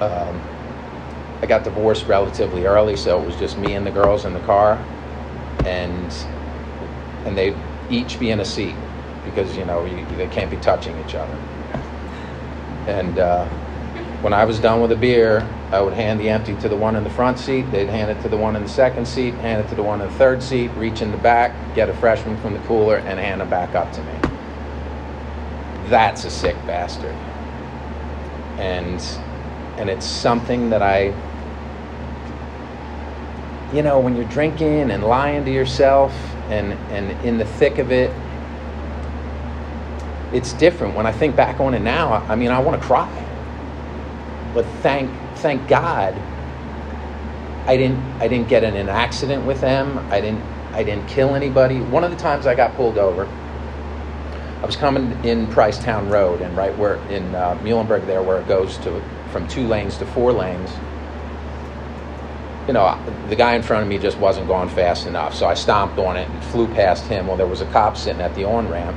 Um, 0.01 0.41
I 1.43 1.47
got 1.47 1.65
divorced 1.65 2.07
relatively 2.07 2.67
early, 2.67 2.97
so 2.97 3.21
it 3.21 3.27
was 3.27 3.37
just 3.37 3.59
me 3.59 3.75
and 3.75 3.87
the 3.87 3.91
girls 3.91 4.25
in 4.25 4.33
the 4.33 4.41
car, 4.41 4.83
and 5.65 6.15
and 7.25 7.37
they 7.37 7.55
each 7.91 8.19
be 8.19 8.31
in 8.31 8.41
a 8.41 8.45
seat 8.45 8.75
because 9.25 9.57
you 9.57 9.65
know 9.65 9.85
you, 9.85 10.07
they 10.17 10.29
can't 10.29 10.51
be 10.51 10.57
touching 10.59 10.99
each 11.05 11.15
other. 11.15 11.37
And 12.87 13.19
uh, 13.19 13.47
when 14.23 14.33
I 14.33 14.45
was 14.45 14.59
done 14.59 14.81
with 14.81 14.91
the 14.91 14.97
beer, 14.97 15.41
I 15.73 15.81
would 15.81 15.93
hand 15.93 16.21
the 16.21 16.29
empty 16.29 16.55
to 16.57 16.69
the 16.69 16.77
one 16.77 16.97
in 16.97 17.05
the 17.05 17.11
front 17.11 17.39
seat. 17.39 17.63
They'd 17.71 17.89
hand 17.89 18.11
it 18.11 18.23
to 18.23 18.29
the 18.29 18.37
one 18.37 18.57
in 18.57 18.63
the 18.63 18.69
second 18.69 19.07
seat, 19.07 19.35
hand 19.35 19.65
it 19.65 19.69
to 19.69 19.75
the 19.75 19.83
one 19.83 20.01
in 20.01 20.09
the 20.09 20.15
third 20.15 20.43
seat, 20.43 20.71
reach 20.77 21.03
in 21.03 21.11
the 21.11 21.19
back, 21.19 21.53
get 21.75 21.89
a 21.89 21.95
freshman 21.95 22.37
from 22.39 22.55
the 22.55 22.61
cooler, 22.61 22.97
and 22.97 23.19
hand 23.19 23.41
them 23.41 23.51
back 23.51 23.75
up 23.75 23.93
to 23.93 24.03
me. 24.03 24.13
That's 25.89 26.25
a 26.25 26.31
sick 26.31 26.57
bastard. 26.67 27.15
And 28.59 29.01
and 29.77 29.91
it's 29.91 30.07
something 30.07 30.71
that 30.71 30.83
I 30.83 31.15
you 33.73 33.83
know, 33.83 33.99
when 33.99 34.15
you're 34.17 34.29
drinking 34.29 34.91
and 34.91 35.03
lying 35.05 35.45
to 35.45 35.53
yourself 35.53 36.13
and 36.49 36.73
and 36.93 37.11
in 37.25 37.39
the 37.39 37.45
thick 37.45 37.79
of 37.79 37.91
it, 37.91 38.11
it's 40.33 40.53
different. 40.55 40.95
When 40.95 41.07
I 41.07 41.13
think 41.13 41.37
back 41.37 41.61
on 41.61 41.75
it 41.75 41.81
now, 41.81 42.15
I 42.29 42.37
mean, 42.37 42.51
I 42.51 42.59
want 42.61 42.81
to 42.81 42.87
cry. 42.87 43.11
But 44.55 44.65
thank 44.83 45.11
thank 45.37 45.69
God 45.69 46.15
I 47.67 47.77
didn't 47.77 47.99
I 48.21 48.29
didn't 48.29 48.49
get 48.49 48.65
in 48.65 48.77
an 48.77 48.89
accident 48.89 49.45
with 49.45 49.61
them. 49.61 49.99
I 50.11 50.21
didn't 50.21 50.43
I 50.73 50.85
didn't 50.85 51.09
kill 51.09 51.35
anybody. 51.35 51.81
One 51.81 52.05
of 52.05 52.11
the 52.11 52.17
times 52.17 52.47
I 52.47 52.55
got 52.55 52.75
pulled 52.77 52.99
over, 52.99 53.27
I 54.63 54.67
was 54.67 54.77
coming 54.77 55.13
in 55.25 55.49
Pricetown 55.49 56.11
Road 56.11 56.41
and 56.41 56.57
right 56.57 56.77
where 56.79 56.97
in 57.09 57.35
uh, 57.35 57.59
Muhlenberg 57.63 58.07
there 58.07 58.23
where 58.23 58.39
it 58.39 58.47
goes 58.47 58.79
to 58.79 59.03
from 59.37 59.47
two 59.49 59.67
lanes 59.67 59.99
to 59.99 60.07
four 60.07 60.33
lanes. 60.33 60.71
You 62.67 62.73
know, 62.73 62.99
the 63.29 63.37
guy 63.37 63.55
in 63.55 63.63
front 63.63 63.83
of 63.83 63.89
me 63.89 63.99
just 63.99 64.19
wasn't 64.19 64.49
going 64.49 64.71
fast 64.71 65.07
enough, 65.07 65.35
so 65.35 65.47
I 65.47 65.53
stomped 65.53 65.99
on 65.99 66.17
it 66.17 66.29
and 66.29 66.45
flew 66.45 66.67
past 66.69 67.05
him. 67.05 67.27
Well, 67.27 67.37
there 67.37 67.47
was 67.47 67.61
a 67.61 67.67
cop 67.67 67.97
sitting 67.99 68.23
at 68.23 68.35
the 68.35 68.45
on 68.45 68.69
ramp 68.69 68.97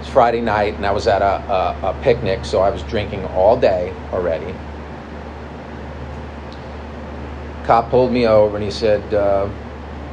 It's 0.00 0.08
Friday 0.08 0.40
night, 0.40 0.74
and 0.74 0.84
I 0.84 0.90
was 0.90 1.06
at 1.06 1.22
a, 1.22 1.24
a, 1.26 1.90
a 1.90 2.00
picnic, 2.02 2.44
so 2.44 2.60
I 2.60 2.70
was 2.70 2.82
drinking 2.82 3.24
all 3.26 3.56
day 3.58 3.94
already. 4.12 4.52
Cop 7.64 7.88
pulled 7.88 8.10
me 8.10 8.26
over 8.26 8.56
and 8.56 8.64
he 8.64 8.70
said, 8.70 9.14
uh, 9.14 9.48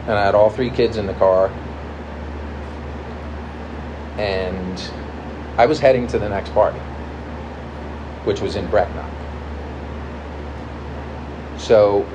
and 0.04 0.14
I 0.14 0.26
had 0.26 0.36
all 0.36 0.52
three 0.52 0.70
kids 0.70 0.98
in 0.98 1.08
the 1.08 1.14
car, 1.16 1.48
and 4.18 4.92
I 5.58 5.66
was 5.66 5.80
heading 5.80 6.06
to 6.08 6.20
the 6.20 6.30
next 6.30 6.54
party, 6.54 6.80
which 8.26 8.42
was 8.42 8.56
in 8.56 8.68
Brecknock. 8.68 9.10
So 11.58 12.06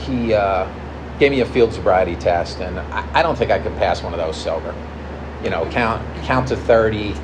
he 0.00 0.34
uh, 0.34 0.68
gave 1.18 1.30
me 1.30 1.40
a 1.40 1.46
field 1.46 1.72
sobriety 1.72 2.16
test, 2.16 2.60
and 2.60 2.78
I, 2.78 3.08
I 3.20 3.22
don't 3.22 3.36
think 3.36 3.50
I 3.50 3.58
could 3.58 3.76
pass 3.76 4.02
one 4.02 4.12
of 4.12 4.18
those 4.18 4.36
sober 4.36 4.74
you 5.42 5.50
know, 5.50 5.68
count 5.70 6.02
count 6.24 6.48
to 6.48 6.56
30, 6.56 7.14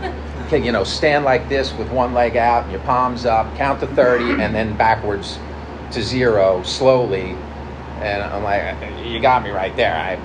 you 0.53 0.73
know, 0.73 0.85
stand 0.85 1.25
like 1.25 1.49
this 1.49 1.73
with 1.75 1.91
one 1.91 2.15
leg 2.15 2.37
out 2.37 2.65
and 2.65 2.73
your 2.73 2.81
palms 2.83 3.25
up, 3.25 3.55
count 3.57 3.81
to 3.81 3.87
30, 3.87 4.43
and 4.43 4.55
then 4.55 4.77
backwards 4.77 5.39
to 5.93 6.03
zero 6.03 6.63
slowly. 6.65 7.37
And 8.01 8.23
I'm 8.23 8.43
like, 8.43 8.77
you 9.05 9.21
got 9.21 9.43
me 9.43 9.51
right 9.51 9.75
there. 9.77 9.95
I, 9.95 10.19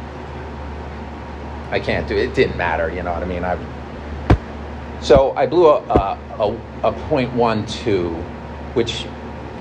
I 1.76 1.80
can't 1.80 2.08
do 2.08 2.16
it. 2.16 2.30
It 2.30 2.36
didn't 2.36 2.58
matter, 2.58 2.92
you 2.92 3.04
know 3.04 3.14
what 3.14 3.24
I 3.24 3.26
mean? 3.26 3.44
I, 3.44 3.58
so 5.04 5.34
I 5.36 5.46
blew 5.46 5.68
a, 5.68 5.80
a, 5.84 6.18
a, 6.40 6.90
a 6.90 6.94
.12, 6.94 8.24
which, 8.74 9.06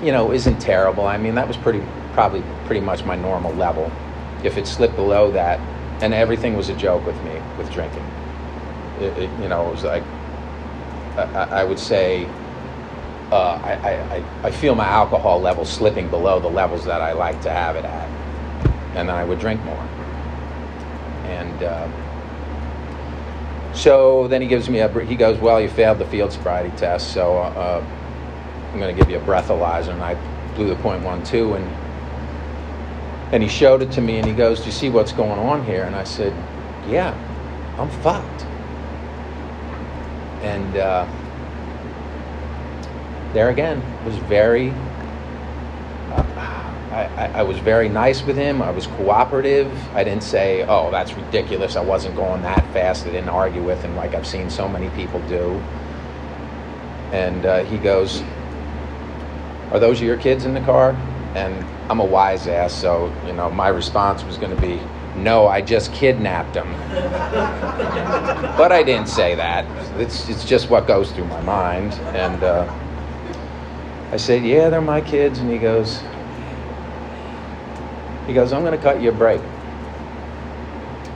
you 0.01 0.11
know, 0.11 0.31
isn't 0.31 0.59
terrible. 0.59 1.05
I 1.05 1.17
mean, 1.17 1.35
that 1.35 1.47
was 1.47 1.57
pretty, 1.57 1.83
probably 2.13 2.43
pretty 2.65 2.81
much 2.81 3.03
my 3.03 3.15
normal 3.15 3.53
level. 3.53 3.91
If 4.43 4.57
it 4.57 4.65
slipped 4.65 4.95
below 4.95 5.31
that, 5.31 5.59
and 6.01 6.13
everything 6.13 6.55
was 6.55 6.69
a 6.69 6.75
joke 6.75 7.05
with 7.05 7.21
me 7.23 7.41
with 7.57 7.71
drinking. 7.71 8.03
It, 8.99 9.17
it, 9.17 9.41
you 9.41 9.47
know, 9.47 9.67
it 9.67 9.71
was 9.71 9.83
like 9.83 10.03
I, 11.17 11.61
I 11.61 11.63
would 11.63 11.79
say 11.79 12.25
uh, 13.31 13.59
I, 13.63 14.17
I, 14.17 14.23
I 14.43 14.51
feel 14.51 14.75
my 14.75 14.85
alcohol 14.85 15.39
level 15.39 15.65
slipping 15.65 16.09
below 16.09 16.39
the 16.39 16.49
levels 16.49 16.85
that 16.85 17.01
I 17.01 17.13
like 17.13 17.41
to 17.41 17.49
have 17.49 17.75
it 17.75 17.85
at, 17.85 18.07
and 18.95 19.09
then 19.09 19.15
I 19.15 19.23
would 19.23 19.39
drink 19.39 19.63
more. 19.63 19.87
And 21.25 21.63
uh, 21.63 21.87
so 23.73 24.27
then 24.27 24.41
he 24.41 24.47
gives 24.47 24.69
me 24.69 24.79
a 24.79 25.05
he 25.05 25.15
goes, 25.15 25.37
well, 25.39 25.59
you 25.59 25.69
failed 25.69 25.99
the 25.99 26.05
field 26.05 26.31
sobriety 26.31 26.75
test, 26.77 27.13
so 27.13 27.37
uh, 27.37 27.83
I'm 28.71 28.79
going 28.79 28.95
to 28.95 28.99
give 28.99 29.09
you 29.09 29.17
a 29.17 29.21
breathalyzer, 29.21 29.89
and 29.89 30.01
I 30.01 30.15
blew 30.55 30.69
the 30.69 30.75
point 30.77 31.03
one 31.03 31.23
two 31.23 31.53
and 31.53 31.83
and 33.33 33.41
he 33.41 33.49
showed 33.49 33.81
it 33.81 33.91
to 33.93 34.01
me 34.01 34.17
and 34.17 34.27
he 34.27 34.33
goes, 34.33 34.59
Do 34.59 34.67
you 34.67 34.71
see 34.71 34.91
what's 34.91 35.11
going 35.11 35.39
on 35.39 35.65
here? 35.65 35.85
And 35.85 35.95
I 35.95 36.03
said, 36.03 36.31
Yeah, 36.87 37.15
I'm 37.79 37.89
fucked. 38.01 38.43
And 40.43 40.77
uh, 40.77 41.07
there 43.33 43.49
again 43.49 43.81
was 44.05 44.15
very, 44.17 44.69
uh, 44.69 44.73
I, 46.93 47.39
I, 47.39 47.43
was 47.43 47.57
very 47.57 47.89
nice 47.89 48.23
with 48.23 48.37
him. 48.37 48.61
I 48.61 48.69
was 48.69 48.87
cooperative. 48.87 49.71
I 49.95 50.03
didn't 50.03 50.23
say, 50.23 50.63
Oh, 50.67 50.91
that's 50.91 51.13
ridiculous. 51.13 51.75
I 51.75 51.81
wasn't 51.81 52.15
going 52.15 52.41
that 52.43 52.63
fast. 52.71 53.07
I 53.07 53.11
didn't 53.11 53.29
argue 53.29 53.63
with 53.63 53.81
him 53.81 53.95
like 53.95 54.13
I've 54.13 54.27
seen 54.27 54.49
so 54.49 54.67
many 54.67 54.89
people 54.89 55.19
do. 55.27 55.53
And 57.11 57.45
uh, 57.45 57.63
he 57.65 57.77
goes, 57.77 58.21
Are 59.71 59.79
those 59.79 60.01
your 60.01 60.17
kids 60.17 60.45
in 60.45 60.53
the 60.53 60.61
car? 60.61 60.91
And 61.35 61.65
I'm 61.89 61.99
a 61.99 62.05
wise 62.05 62.47
ass, 62.47 62.73
so 62.73 63.13
you 63.25 63.33
know 63.33 63.49
my 63.49 63.67
response 63.67 64.23
was 64.23 64.37
going 64.37 64.55
to 64.55 64.61
be, 64.61 64.79
"No, 65.15 65.47
I 65.47 65.61
just 65.61 65.91
kidnapped 65.93 66.55
him." 66.55 66.71
but 68.57 68.71
I 68.71 68.83
didn't 68.83 69.09
say 69.09 69.35
that. 69.35 69.65
It's 69.99 70.29
it's 70.29 70.45
just 70.45 70.69
what 70.69 70.87
goes 70.87 71.11
through 71.11 71.25
my 71.25 71.41
mind, 71.41 71.93
and 72.15 72.41
uh, 72.43 72.73
I 74.11 74.17
said, 74.17 74.45
"Yeah, 74.45 74.69
they're 74.69 74.79
my 74.81 75.01
kids," 75.01 75.39
and 75.39 75.51
he 75.51 75.57
goes, 75.57 76.01
he 78.27 78.33
goes, 78.33 78.53
"I'm 78.53 78.63
going 78.63 78.77
to 78.77 78.83
cut 78.83 79.01
you 79.01 79.09
a 79.09 79.13
break." 79.13 79.41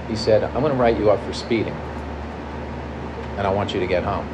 He 0.07 0.15
said, 0.15 0.43
"I'm 0.43 0.61
going 0.61 0.71
to 0.71 0.77
write 0.79 0.97
you 0.97 1.11
up 1.11 1.23
for 1.25 1.33
speeding, 1.33 1.75
and 3.37 3.45
I 3.45 3.51
want 3.51 3.73
you 3.73 3.79
to 3.79 3.87
get 3.87 4.03
home." 4.03 4.27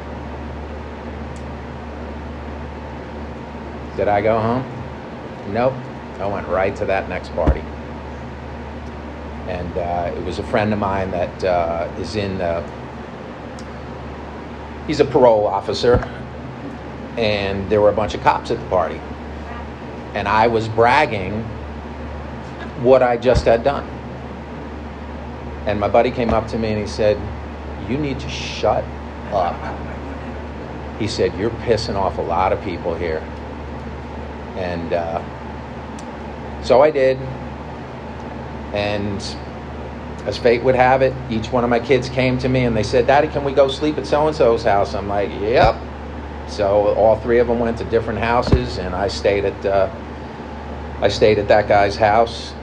Did 3.96 4.08
I 4.08 4.20
go 4.20 4.40
home? 4.40 4.64
Nope. 5.52 5.74
I 6.18 6.26
went 6.26 6.48
right 6.48 6.74
to 6.76 6.84
that 6.86 7.08
next 7.08 7.32
party. 7.34 7.62
And 9.46 9.76
uh, 9.76 10.12
it 10.16 10.24
was 10.24 10.40
a 10.40 10.42
friend 10.42 10.72
of 10.72 10.80
mine 10.80 11.10
that 11.12 11.44
uh, 11.44 11.92
is 11.98 12.16
in, 12.16 12.40
uh, 12.40 12.62
he's 14.86 14.98
a 15.00 15.04
parole 15.04 15.46
officer, 15.46 15.96
and 17.16 17.70
there 17.70 17.80
were 17.80 17.90
a 17.90 17.94
bunch 17.94 18.14
of 18.14 18.22
cops 18.22 18.50
at 18.50 18.58
the 18.58 18.66
party. 18.66 19.00
And 20.14 20.26
I 20.26 20.48
was 20.48 20.66
bragging 20.66 21.44
what 22.82 23.02
I 23.02 23.16
just 23.16 23.44
had 23.44 23.62
done. 23.62 23.84
And 25.66 25.80
my 25.80 25.88
buddy 25.88 26.10
came 26.10 26.30
up 26.30 26.46
to 26.48 26.58
me 26.58 26.70
and 26.72 26.80
he 26.80 26.86
said, 26.86 27.18
You 27.88 27.96
need 27.96 28.20
to 28.20 28.28
shut 28.28 28.84
up. 29.32 29.56
He 30.98 31.08
said, 31.08 31.36
You're 31.38 31.50
pissing 31.50 31.96
off 31.96 32.18
a 32.18 32.22
lot 32.22 32.52
of 32.52 32.62
people 32.62 32.94
here. 32.94 33.20
And 34.56 34.92
uh, 34.92 35.22
so 36.62 36.82
I 36.82 36.90
did. 36.90 37.18
And 38.72 39.22
as 40.26 40.38
fate 40.38 40.62
would 40.62 40.74
have 40.74 41.02
it, 41.02 41.14
each 41.30 41.50
one 41.50 41.64
of 41.64 41.70
my 41.70 41.80
kids 41.80 42.08
came 42.08 42.38
to 42.38 42.48
me 42.48 42.64
and 42.64 42.76
they 42.76 42.82
said, 42.82 43.06
Daddy, 43.06 43.28
can 43.28 43.44
we 43.44 43.52
go 43.52 43.68
sleep 43.68 43.98
at 43.98 44.06
so 44.06 44.26
and 44.26 44.36
so's 44.36 44.64
house? 44.64 44.94
I'm 44.94 45.08
like, 45.08 45.30
Yep. 45.30 45.76
So 46.48 46.94
all 46.94 47.16
three 47.16 47.38
of 47.38 47.46
them 47.46 47.58
went 47.58 47.78
to 47.78 47.84
different 47.84 48.18
houses, 48.18 48.78
and 48.78 48.94
I 48.94 49.08
stayed 49.08 49.44
at 49.44 49.66
uh, 49.66 49.88
I 51.00 51.08
stayed 51.08 51.38
at 51.38 51.48
that 51.48 51.68
guy's 51.68 51.96
house. 51.96 52.54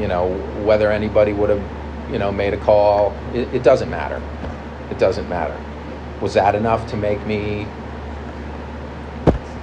You 0.00 0.08
know, 0.08 0.26
whether 0.64 0.90
anybody 0.92 1.32
would 1.32 1.50
have, 1.50 1.62
you 2.12 2.18
know, 2.18 2.30
made 2.30 2.52
a 2.54 2.58
call, 2.58 3.16
it, 3.32 3.48
it 3.54 3.62
doesn't 3.62 3.90
matter. 3.90 4.20
It 4.90 4.98
doesn't 4.98 5.28
matter. 5.28 5.58
Was 6.20 6.34
that 6.34 6.54
enough 6.54 6.88
to 6.90 6.96
make 6.96 7.24
me, 7.26 7.66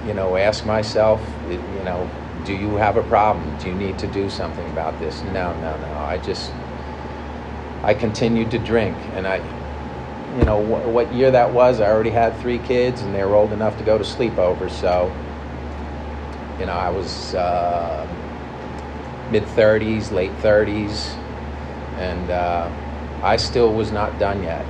you 0.06 0.14
know, 0.14 0.36
ask 0.36 0.66
myself, 0.66 1.20
you 1.48 1.82
know, 1.84 2.08
do 2.44 2.52
you 2.52 2.76
have 2.76 2.96
a 2.96 3.02
problem? 3.04 3.56
Do 3.58 3.68
you 3.68 3.74
need 3.74 3.98
to 3.98 4.06
do 4.06 4.28
something 4.28 4.68
about 4.70 4.98
this? 5.00 5.22
No, 5.22 5.54
no, 5.60 5.76
no. 5.78 5.98
I 5.98 6.18
just, 6.18 6.52
I 7.82 7.94
continued 7.94 8.50
to 8.50 8.58
drink. 8.58 8.96
And 9.14 9.26
I, 9.26 9.38
you 10.38 10.44
know, 10.44 10.62
wh- 10.62 10.92
what 10.92 11.12
year 11.12 11.30
that 11.30 11.52
was, 11.52 11.80
I 11.80 11.86
already 11.86 12.10
had 12.10 12.36
three 12.38 12.58
kids 12.58 13.02
and 13.02 13.14
they 13.14 13.24
were 13.24 13.34
old 13.34 13.52
enough 13.52 13.78
to 13.78 13.84
go 13.84 13.96
to 13.96 14.04
sleepover. 14.04 14.70
So, 14.70 15.14
you 16.58 16.66
know, 16.66 16.72
I 16.72 16.90
was 16.90 17.34
uh, 17.34 18.06
mid 19.34 19.42
30s, 19.42 20.12
late 20.12 20.32
30s, 20.38 21.14
and 21.98 22.30
uh, 22.30 22.70
I 23.22 23.36
still 23.36 23.74
was 23.74 23.90
not 23.90 24.18
done 24.18 24.42
yet. 24.42 24.64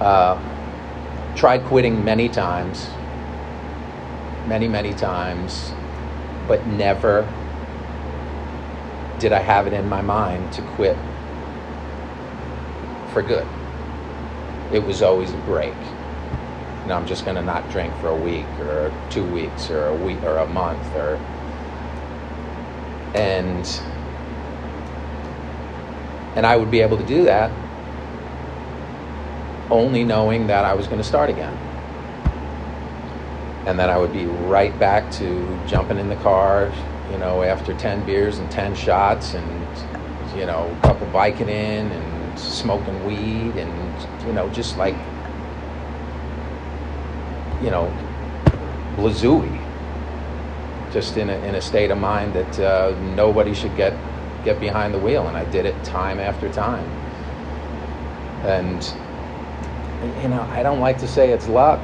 Uh, 0.00 0.36
tried 1.36 1.64
quitting 1.64 2.04
many 2.04 2.28
times, 2.28 2.88
many, 4.48 4.68
many 4.68 4.94
times 4.94 5.72
but 6.48 6.66
never 6.66 7.22
did 9.20 9.32
I 9.32 9.40
have 9.40 9.66
it 9.66 9.74
in 9.74 9.88
my 9.88 10.00
mind 10.00 10.50
to 10.54 10.62
quit 10.62 10.96
for 13.12 13.22
good. 13.22 13.46
It 14.72 14.82
was 14.82 15.02
always 15.02 15.32
a 15.32 15.36
break. 15.38 15.74
You 16.82 16.88
know, 16.88 16.94
I'm 16.94 17.06
just 17.06 17.24
going 17.24 17.36
to 17.36 17.42
not 17.42 17.68
drink 17.70 17.94
for 17.96 18.08
a 18.08 18.16
week 18.16 18.46
or 18.60 18.92
two 19.10 19.24
weeks 19.24 19.70
or 19.70 19.88
a 19.88 19.94
week 19.94 20.22
or 20.22 20.38
a 20.38 20.46
month 20.46 20.94
or 20.94 21.20
and 23.14 23.80
and 26.36 26.46
I 26.46 26.56
would 26.56 26.70
be 26.70 26.80
able 26.80 26.96
to 26.98 27.06
do 27.06 27.24
that 27.24 27.50
only 29.70 30.04
knowing 30.04 30.46
that 30.46 30.64
I 30.64 30.74
was 30.74 30.86
going 30.86 30.98
to 30.98 31.04
start 31.06 31.28
again 31.30 31.56
and 33.68 33.78
then 33.78 33.90
I 33.90 33.98
would 33.98 34.14
be 34.14 34.24
right 34.24 34.76
back 34.78 35.12
to 35.16 35.60
jumping 35.66 35.98
in 35.98 36.08
the 36.08 36.16
car, 36.16 36.72
you 37.12 37.18
know, 37.18 37.42
after 37.42 37.74
10 37.74 38.06
beers 38.06 38.38
and 38.38 38.50
10 38.50 38.74
shots 38.74 39.34
and, 39.34 40.38
you 40.38 40.46
know, 40.46 40.74
a 40.78 40.86
couple 40.86 41.06
biking 41.08 41.50
in 41.50 41.92
and 41.92 42.38
smoking 42.38 43.04
weed 43.04 43.56
and, 43.60 44.26
you 44.26 44.32
know, 44.32 44.48
just 44.48 44.78
like, 44.78 44.94
you 47.62 47.70
know, 47.70 47.94
blazooey. 48.96 49.67
Just 50.92 51.16
in 51.16 51.30
a, 51.30 51.38
in 51.40 51.54
a 51.54 51.60
state 51.60 51.90
of 51.90 51.98
mind 51.98 52.32
that 52.34 52.60
uh, 52.60 52.98
nobody 53.14 53.54
should 53.54 53.76
get, 53.76 53.94
get 54.44 54.58
behind 54.60 54.94
the 54.94 54.98
wheel. 54.98 55.26
And 55.28 55.36
I 55.36 55.44
did 55.46 55.66
it 55.66 55.82
time 55.84 56.18
after 56.18 56.50
time. 56.52 56.84
And, 58.44 58.82
you 60.22 60.28
know, 60.28 60.42
I 60.50 60.62
don't 60.62 60.80
like 60.80 60.98
to 60.98 61.08
say 61.08 61.30
it's 61.30 61.48
luck 61.48 61.80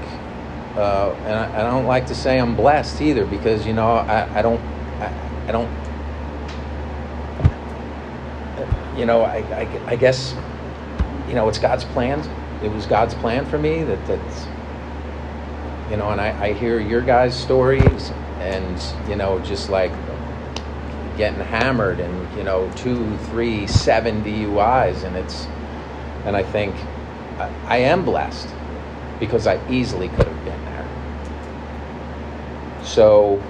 uh, 0.76 1.14
and 1.24 1.34
I, 1.34 1.60
I, 1.60 1.70
don't 1.70 1.86
like 1.86 2.04
to 2.08 2.16
say 2.16 2.40
I'm 2.40 2.56
blessed 2.56 3.00
either 3.00 3.24
because 3.26 3.64
you 3.64 3.72
know 3.72 3.92
I, 3.92 4.38
I 4.38 4.42
don't 4.42 4.60
I, 5.00 5.46
I, 5.46 5.52
don't 5.52 5.70
you 8.98 9.06
know 9.06 9.22
I, 9.22 9.36
I, 9.36 9.90
I, 9.92 9.94
guess 9.94 10.34
you 11.28 11.34
know 11.34 11.48
it's 11.48 11.58
God's 11.58 11.84
plan 11.84 12.18
it 12.60 12.72
was 12.72 12.86
God's 12.86 13.14
plan 13.14 13.46
for 13.46 13.56
me 13.56 13.84
that 13.84 14.04
that's 14.08 14.46
you 15.92 15.96
know 15.96 16.10
and 16.10 16.20
I, 16.20 16.46
I 16.46 16.52
hear 16.54 16.80
your 16.80 17.02
guys' 17.02 17.40
stories 17.40 18.10
and 18.44 19.08
you 19.08 19.16
know 19.16 19.40
just 19.40 19.70
like 19.70 19.92
getting 21.16 21.40
hammered 21.40 22.00
and 22.00 22.36
you 22.36 22.44
know 22.44 22.70
two 22.76 23.16
three 23.28 23.66
seven 23.66 24.22
DUIs 24.22 25.04
and 25.04 25.16
it's 25.16 25.46
and 26.24 26.36
I 26.36 26.42
think 26.42 26.74
I, 27.38 27.50
I 27.66 27.76
am 27.78 28.04
blessed 28.04 28.48
because 29.20 29.46
I 29.46 29.60
easily 29.70 30.08
could 30.08 30.26
have 30.26 30.44
been 30.44 30.64
there. 30.64 30.86
So, 32.84 33.42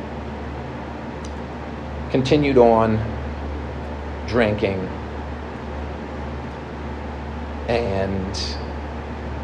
continued 2.11 2.59
on 2.59 2.99
drinking, 4.27 4.89
and 7.69 8.57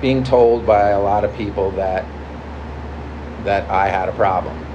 being 0.01 0.23
told 0.23 0.67
by 0.67 0.91
a 0.91 1.01
lot 1.01 1.25
of 1.25 1.35
people 1.35 1.71
that 1.73 2.05
that 3.45 3.69
I 3.71 3.89
had 3.89 4.09
a 4.09 4.13
problem. 4.13 4.70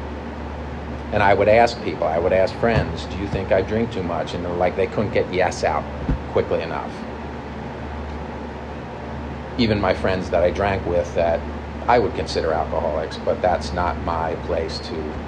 And 1.12 1.24
I 1.24 1.34
would 1.34 1.48
ask 1.48 1.82
people, 1.82 2.08
I 2.08 2.20
would 2.20 2.34
ask 2.34 2.54
friends, 2.56 3.06
do 3.08 3.18
you 3.18 3.28
think 3.28 3.52
I 3.52 3.62
drink 3.62 3.92
too 3.92 4.04
much? 4.04 4.34
And 4.34 4.44
they're 4.46 4.54
like 4.56 4.76
they 4.76 4.88
couldn't 4.88 5.12
get 5.12 5.32
yes 5.32 5.64
out 5.64 5.92
quickly 6.28 6.62
enough. 6.62 7.08
Even 9.58 9.80
my 9.80 9.94
friends 9.94 10.30
that 10.32 10.44
I 10.44 10.52
drank 10.52 10.86
with 10.86 11.14
that 11.14 11.52
I 11.88 12.00
would 12.00 12.14
consider 12.14 12.54
alcoholics, 12.54 13.18
but 13.18 13.42
that's 13.42 13.72
not 13.72 14.02
my 14.04 14.36
place 14.36 14.80
to 14.82 15.22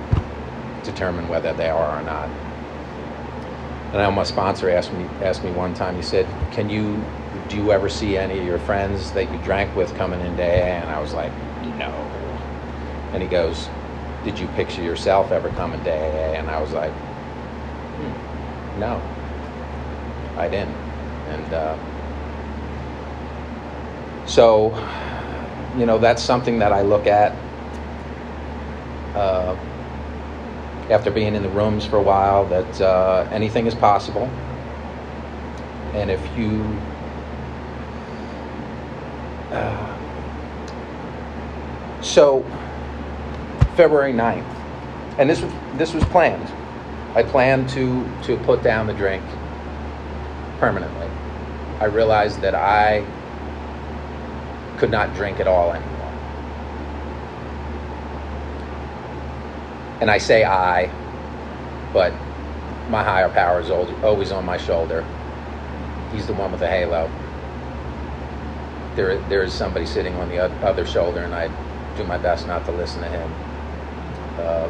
determine 0.84 1.28
whether 1.28 1.54
they 1.54 1.70
are 1.70 1.98
or 1.98 2.04
not. 2.04 2.36
And 3.92 4.02
I 4.02 4.06
know 4.06 4.12
my 4.12 4.24
sponsor 4.24 4.70
asked 4.70 4.92
me 4.94 5.12
asked 5.22 5.44
me 5.44 5.52
one 5.52 5.74
time. 5.74 5.96
He 5.96 6.02
said, 6.02 6.36
"Can 6.52 6.70
you 6.70 7.14
do 7.48 7.56
you 7.56 7.72
ever 7.72 7.90
see 7.90 8.18
any 8.18 8.40
of 8.40 8.46
your 8.46 8.60
friends 8.60 9.14
that 9.14 9.30
you 9.30 9.40
drank 9.40 9.76
with 9.76 9.94
coming 9.96 10.22
into 10.22 10.44
AA?" 10.44 10.82
And 10.82 10.92
I 10.92 11.00
was 11.00 11.14
like, 11.14 11.38
"No." 11.64 12.42
And 13.12 13.24
he 13.24 13.30
goes, 13.30 13.77
"Did 14.28 14.40
you 14.40 14.48
picture 14.58 14.82
yourself 14.82 15.32
ever 15.32 15.50
coming 15.52 15.82
to 15.86 15.90
AA?" 15.90 16.36
And 16.36 16.50
I 16.50 16.60
was 16.60 16.74
like, 16.74 16.92
hmm, 16.92 18.78
"No, 18.82 19.02
I 20.36 20.50
didn't." 20.50 20.76
And 21.30 21.54
uh, 21.54 21.78
so, 24.26 24.76
you 25.78 25.86
know, 25.86 25.98
that's 25.98 26.22
something 26.22 26.60
that 26.60 26.74
I 26.74 26.82
look 26.82 27.08
at. 27.08 27.38
Uh, 29.16 29.56
after 30.90 31.10
being 31.10 31.34
in 31.34 31.42
the 31.42 31.50
rooms 31.50 31.86
for 31.86 31.96
a 31.96 32.04
while 32.04 32.46
that 32.48 32.82
uh, 32.82 33.26
anything 33.32 33.66
is 33.66 33.76
possible. 33.76 34.30
And 35.94 36.12
if 36.12 36.38
you 36.38 36.78
uh, 39.52 39.98
so 42.02 42.46
February 43.78 44.12
9th, 44.12 44.44
and 45.18 45.30
this 45.30 45.42
was 45.42 45.54
this 45.76 45.94
was 45.94 46.04
planned. 46.06 46.52
I 47.16 47.24
planned 47.24 47.70
to 47.70 48.06
to 48.24 48.36
put 48.40 48.62
down 48.62 48.88
the 48.88 48.94
drink 48.94 49.24
permanently. 50.60 51.08
I 51.80 51.86
realized 51.86 52.42
that 52.42 52.56
I 52.56 53.06
could 54.78 54.92
not 54.92 55.16
drink 55.16 55.40
at 55.40 55.48
all 55.48 55.72
anymore. 55.72 55.98
and 60.00 60.12
I 60.12 60.18
say 60.18 60.44
I, 60.44 60.92
but 61.92 62.14
my 62.90 63.04
higher 63.04 63.30
power 63.30 63.60
is 63.60 63.70
always 63.70 64.32
on 64.32 64.46
my 64.46 64.58
shoulder. 64.58 65.06
He's 66.12 66.28
the 66.28 66.34
one 66.34 66.52
with 66.52 66.60
the 66.60 66.68
halo. 66.68 67.10
There, 68.96 69.18
there 69.28 69.44
is 69.44 69.54
somebody 69.54 69.86
sitting 69.86 70.16
on 70.16 70.30
the 70.30 70.40
other 70.40 70.86
shoulder, 70.86 71.22
and 71.22 71.34
I 71.34 71.50
do 71.98 72.04
my 72.04 72.18
best 72.18 72.48
not 72.48 72.66
to 72.66 72.72
listen 72.72 73.02
to 73.02 73.10
him. 73.10 73.47
Uh, 74.38 74.70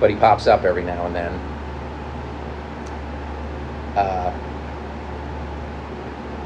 but 0.00 0.10
he 0.10 0.16
pops 0.16 0.46
up 0.46 0.64
every 0.64 0.82
now 0.82 1.06
and 1.06 1.14
then. 1.14 1.32
Uh, 3.96 4.32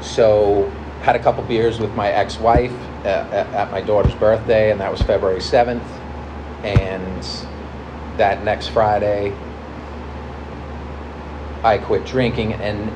so, 0.01 0.69
had 1.01 1.15
a 1.15 1.19
couple 1.19 1.43
beers 1.43 1.79
with 1.79 1.93
my 1.95 2.09
ex-wife 2.09 2.73
at, 3.05 3.31
at 3.53 3.71
my 3.71 3.81
daughter's 3.81 4.13
birthday, 4.15 4.71
and 4.71 4.79
that 4.79 4.91
was 4.91 5.01
February 5.01 5.41
seventh, 5.41 5.83
and 6.63 7.23
that 8.17 8.43
next 8.43 8.67
Friday, 8.67 9.33
I 11.63 11.77
quit 11.77 12.05
drinking, 12.05 12.53
and 12.53 12.91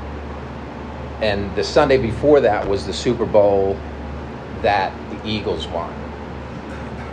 and 1.21 1.55
the 1.55 1.63
Sunday 1.63 1.97
before 1.97 2.41
that 2.41 2.67
was 2.67 2.85
the 2.85 2.93
Super 2.93 3.25
Bowl 3.25 3.77
that 4.61 4.91
the 5.11 5.27
Eagles 5.27 5.67
won. 5.67 5.91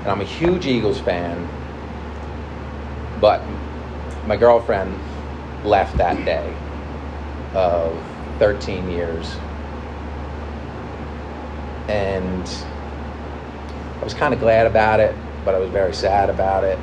And 0.00 0.08
I'm 0.08 0.20
a 0.20 0.24
huge 0.24 0.66
Eagles 0.66 0.98
fan, 0.98 1.48
but 3.20 3.42
my 4.26 4.36
girlfriend 4.36 4.94
left 5.64 5.96
that 5.98 6.24
day 6.24 6.54
of 7.54 7.96
13 8.38 8.90
years. 8.90 9.36
And 11.88 12.46
I 14.00 14.04
was 14.04 14.14
kind 14.14 14.34
of 14.34 14.40
glad 14.40 14.66
about 14.66 15.00
it, 15.00 15.16
but 15.44 15.54
I 15.54 15.58
was 15.58 15.70
very 15.70 15.94
sad 15.94 16.30
about 16.30 16.64
it. 16.64 16.78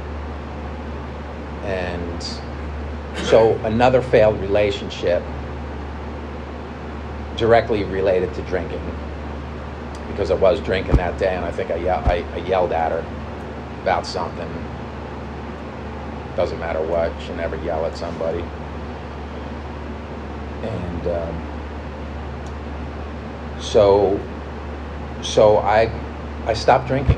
And 1.64 2.24
so 3.26 3.54
another 3.64 4.02
failed 4.02 4.40
relationship 4.42 5.24
directly 7.38 7.84
related 7.84 8.34
to 8.34 8.42
drinking 8.44 8.82
because 10.08 10.32
I 10.32 10.36
was 10.36 10.60
drinking 10.62 10.96
that 10.96 11.18
day 11.18 11.36
and 11.36 11.46
I 11.46 11.52
think 11.52 11.70
I, 11.72 11.76
ye- 11.76 11.90
I, 11.90 12.26
I 12.34 12.38
yelled 12.38 12.72
at 12.72 12.92
her 12.92 13.06
about 13.82 14.06
something. 14.06 14.50
Doesn't 16.36 16.60
matter 16.60 16.82
what, 16.82 17.12
she 17.22 17.34
never 17.34 17.56
yell 17.58 17.86
at 17.86 17.96
somebody. 17.96 18.44
And 20.64 21.08
um, 21.08 21.42
so, 23.60 24.20
so 25.22 25.58
I, 25.60 25.92
I 26.46 26.54
stopped 26.54 26.88
drinking. 26.88 27.18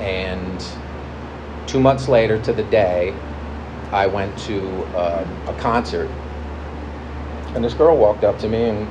And 0.00 0.64
two 1.66 1.80
months 1.80 2.08
later 2.08 2.40
to 2.42 2.52
the 2.52 2.64
day, 2.64 3.14
I 3.92 4.06
went 4.06 4.36
to 4.40 4.68
um, 4.96 5.48
a 5.48 5.54
concert. 5.58 6.10
And 7.54 7.64
this 7.64 7.74
girl 7.74 7.96
walked 7.96 8.24
up 8.24 8.38
to 8.40 8.48
me 8.48 8.64
and 8.64 8.88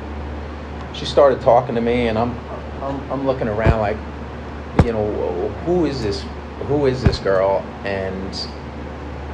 she 0.94 1.06
started 1.06 1.42
talking 1.42 1.76
to 1.76 1.82
me, 1.82 2.08
and 2.08 2.18
I'm, 2.18 2.36
I'm, 2.82 3.12
I'm 3.12 3.26
looking 3.28 3.48
around 3.48 3.80
like, 3.82 3.98
you 4.84 4.94
know, 4.94 5.50
who 5.66 5.86
is 5.86 6.02
this? 6.02 6.26
Who 6.66 6.86
is 6.88 7.04
this 7.04 7.20
girl? 7.20 7.64
And 7.84 8.36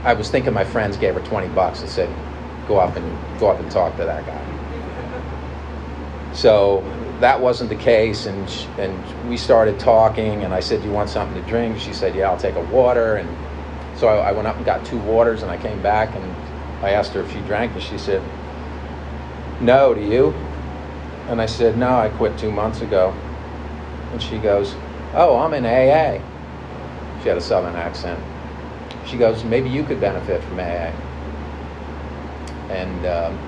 I 0.03 0.13
was 0.13 0.29
thinking 0.29 0.53
my 0.53 0.65
friends 0.65 0.97
gave 0.97 1.13
her 1.15 1.21
20 1.21 1.47
bucks 1.49 1.81
and 1.81 1.89
said, 1.89 2.09
go 2.67 2.77
up 2.77 2.95
and 2.95 3.39
go 3.39 3.49
up 3.49 3.59
and 3.59 3.69
talk 3.71 3.95
to 3.97 4.05
that 4.05 4.25
guy. 4.25 4.43
So 6.33 6.83
that 7.19 7.39
wasn't 7.39 7.69
the 7.69 7.75
case, 7.75 8.25
and 8.25 8.49
sh- 8.49 8.65
and 8.77 9.29
we 9.29 9.37
started 9.37 9.79
talking, 9.79 10.43
and 10.43 10.53
I 10.53 10.59
said, 10.61 10.81
"Do 10.81 10.87
you 10.87 10.93
want 10.93 11.09
something 11.09 11.39
to 11.41 11.47
drink?" 11.47 11.79
She 11.79 11.93
said, 11.93 12.15
"Yeah, 12.15 12.29
I'll 12.29 12.37
take 12.37 12.55
a 12.55 12.61
water." 12.61 13.15
And 13.15 13.29
so 13.95 14.07
I, 14.07 14.29
I 14.29 14.31
went 14.31 14.47
up 14.47 14.57
and 14.57 14.65
got 14.65 14.83
two 14.83 14.97
waters, 14.97 15.43
and 15.43 15.51
I 15.51 15.57
came 15.57 15.81
back 15.81 16.15
and 16.15 16.35
I 16.81 16.91
asked 16.91 17.13
her 17.13 17.21
if 17.21 17.31
she 17.31 17.39
drank, 17.41 17.73
and 17.73 17.81
she 17.81 17.97
said, 17.99 18.21
"No, 19.61 19.93
do 19.93 20.01
you?" 20.01 20.33
And 21.29 21.39
I 21.39 21.45
said, 21.45 21.77
"No, 21.77 21.99
I 21.99 22.09
quit 22.09 22.37
two 22.37 22.51
months 22.51 22.81
ago." 22.81 23.13
And 24.11 24.21
she 24.21 24.39
goes, 24.39 24.75
"Oh, 25.13 25.37
I'm 25.37 25.53
in 25.53 25.65
AA." 25.65 26.19
She 27.23 27.29
had 27.29 27.37
a 27.37 27.41
southern 27.41 27.75
accent. 27.75 28.21
She 29.05 29.17
goes, 29.17 29.45
"Maybe 29.45 29.69
you 29.69 29.83
could 29.85 30.01
benefit 30.01 30.43
from 30.43 30.59
AA." 30.59 30.91
And 32.69 33.05
um, 33.05 33.39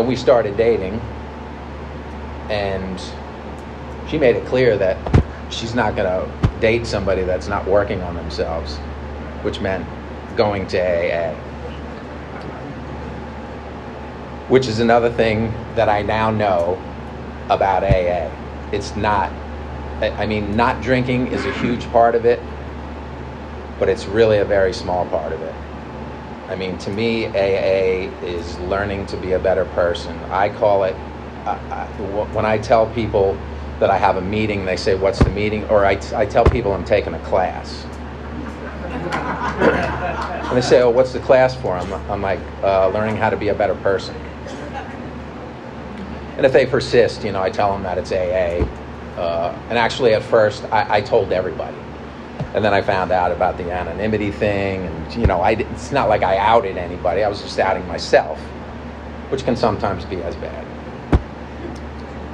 we 0.00 0.16
started 0.16 0.56
dating 0.56 0.98
and 2.48 2.98
she 4.08 4.16
made 4.18 4.36
it 4.36 4.46
clear 4.46 4.78
that 4.78 4.96
she's 5.50 5.74
not 5.74 5.94
going 5.94 6.08
to 6.08 6.26
date 6.60 6.86
somebody 6.86 7.22
that's 7.22 7.48
not 7.48 7.66
working 7.66 8.02
on 8.02 8.14
themselves 8.14 8.76
which 9.42 9.60
meant 9.60 9.86
going 10.36 10.66
to 10.66 10.78
aa 10.78 11.34
which 14.48 14.66
is 14.66 14.80
another 14.80 15.10
thing 15.10 15.52
that 15.74 15.88
i 15.88 16.00
now 16.02 16.30
know 16.30 16.80
about 17.50 17.84
aa 17.84 18.41
it's 18.72 18.96
not 18.96 19.30
i 20.00 20.26
mean 20.26 20.56
not 20.56 20.82
drinking 20.82 21.28
is 21.28 21.44
a 21.44 21.52
huge 21.60 21.90
part 21.92 22.14
of 22.14 22.24
it 22.24 22.40
but 23.78 23.88
it's 23.88 24.06
really 24.06 24.38
a 24.38 24.44
very 24.44 24.72
small 24.72 25.06
part 25.06 25.32
of 25.32 25.40
it 25.42 25.54
I 26.52 26.54
mean, 26.54 26.76
to 26.78 26.90
me, 26.90 27.28
AA 27.28 28.10
is 28.22 28.58
learning 28.58 29.06
to 29.06 29.16
be 29.16 29.32
a 29.32 29.38
better 29.38 29.64
person. 29.64 30.14
I 30.30 30.50
call 30.50 30.84
it, 30.84 30.94
uh, 31.46 31.58
I, 31.70 31.86
when 32.34 32.44
I 32.44 32.58
tell 32.58 32.86
people 32.88 33.38
that 33.78 33.88
I 33.88 33.96
have 33.96 34.18
a 34.18 34.20
meeting, 34.20 34.66
they 34.66 34.76
say, 34.76 34.94
What's 34.94 35.18
the 35.18 35.30
meeting? 35.30 35.64
Or 35.70 35.86
I, 35.86 35.98
I 36.14 36.26
tell 36.26 36.44
people 36.44 36.74
I'm 36.74 36.84
taking 36.84 37.14
a 37.14 37.18
class. 37.20 37.86
and 40.44 40.54
they 40.54 40.60
say, 40.60 40.82
Oh, 40.82 40.90
what's 40.90 41.14
the 41.14 41.20
class 41.20 41.56
for? 41.56 41.74
I'm, 41.74 41.90
I'm 42.10 42.20
like, 42.20 42.40
uh, 42.62 42.88
Learning 42.88 43.16
how 43.16 43.30
to 43.30 43.36
be 43.38 43.48
a 43.48 43.54
better 43.54 43.76
person. 43.76 44.14
And 46.36 46.46
if 46.46 46.52
they 46.52 46.66
persist, 46.66 47.24
you 47.24 47.32
know, 47.32 47.42
I 47.42 47.50
tell 47.50 47.72
them 47.72 47.82
that 47.82 47.98
it's 47.98 48.12
AA. 48.12 48.66
Uh, 49.20 49.58
and 49.68 49.78
actually, 49.78 50.14
at 50.14 50.22
first, 50.22 50.64
I, 50.72 50.96
I 50.96 51.00
told 51.02 51.32
everybody 51.32 51.76
and 52.54 52.64
then 52.64 52.74
I 52.74 52.82
found 52.82 53.10
out 53.12 53.32
about 53.32 53.56
the 53.56 53.70
anonymity 53.70 54.30
thing, 54.30 54.84
and 54.86 55.14
you 55.14 55.26
know, 55.26 55.40
I, 55.40 55.52
it's 55.52 55.90
not 55.90 56.08
like 56.08 56.22
I 56.22 56.36
outed 56.36 56.76
anybody. 56.76 57.24
I 57.24 57.28
was 57.28 57.40
just 57.40 57.58
outing 57.58 57.86
myself, 57.88 58.38
which 59.30 59.44
can 59.44 59.56
sometimes 59.56 60.04
be 60.04 60.22
as 60.22 60.36
bad. 60.36 60.66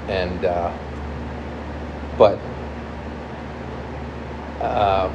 And 0.08 0.44
uh, 0.44 0.76
but 2.16 2.38
uh, 4.60 5.12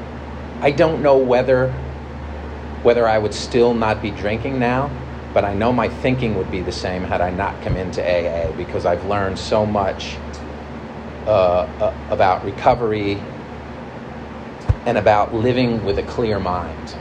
I 0.62 0.72
don't 0.72 1.02
know 1.02 1.17
whether 1.17 1.72
whether 2.84 3.08
I 3.08 3.17
would 3.17 3.34
still 3.34 3.74
not 3.74 4.02
be 4.02 4.12
drinking 4.12 4.60
now 4.60 4.89
but 5.34 5.43
I 5.43 5.54
know 5.54 5.74
my 5.74 5.89
thinking 5.89 6.36
would 6.36 6.52
be 6.52 6.62
the 6.62 6.72
same 6.72 7.04
had 7.04 7.19
I 7.19 7.32
not 7.32 7.60
come 7.63 7.76
into 7.76 8.02
AA 8.02 8.52
because 8.56 8.86
I've 8.86 9.04
learned 9.06 9.39
so 9.39 9.65
much 9.65 10.17
uh, 11.26 11.62
uh, 11.80 12.08
about 12.12 12.46
recovery 12.46 13.19
and 14.86 14.98
about 14.98 15.34
living 15.34 15.84
with 15.84 15.98
a 15.98 16.04
clear 16.04 16.39
mind. 16.39 16.96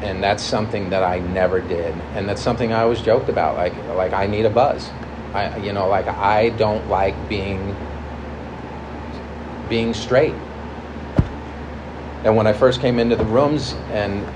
And 0.00 0.20
that's 0.20 0.42
something 0.42 0.90
that 0.90 1.04
I 1.04 1.20
never 1.20 1.60
did, 1.60 1.94
and 2.14 2.28
that's 2.28 2.42
something 2.42 2.72
I 2.72 2.82
always 2.82 3.00
joked 3.00 3.28
about. 3.28 3.54
Like, 3.54 3.76
like 3.88 4.12
I 4.12 4.26
need 4.26 4.44
a 4.46 4.50
buzz. 4.50 4.90
I, 5.32 5.58
you 5.58 5.72
know, 5.72 5.88
like 5.88 6.08
I 6.08 6.48
don't 6.48 6.88
like 6.88 7.28
being 7.28 7.76
being 9.68 9.94
straight. 9.94 10.34
And 12.24 12.36
when 12.36 12.48
I 12.48 12.52
first 12.52 12.80
came 12.80 12.98
into 12.98 13.14
the 13.14 13.24
rooms, 13.24 13.74
and 13.90 14.26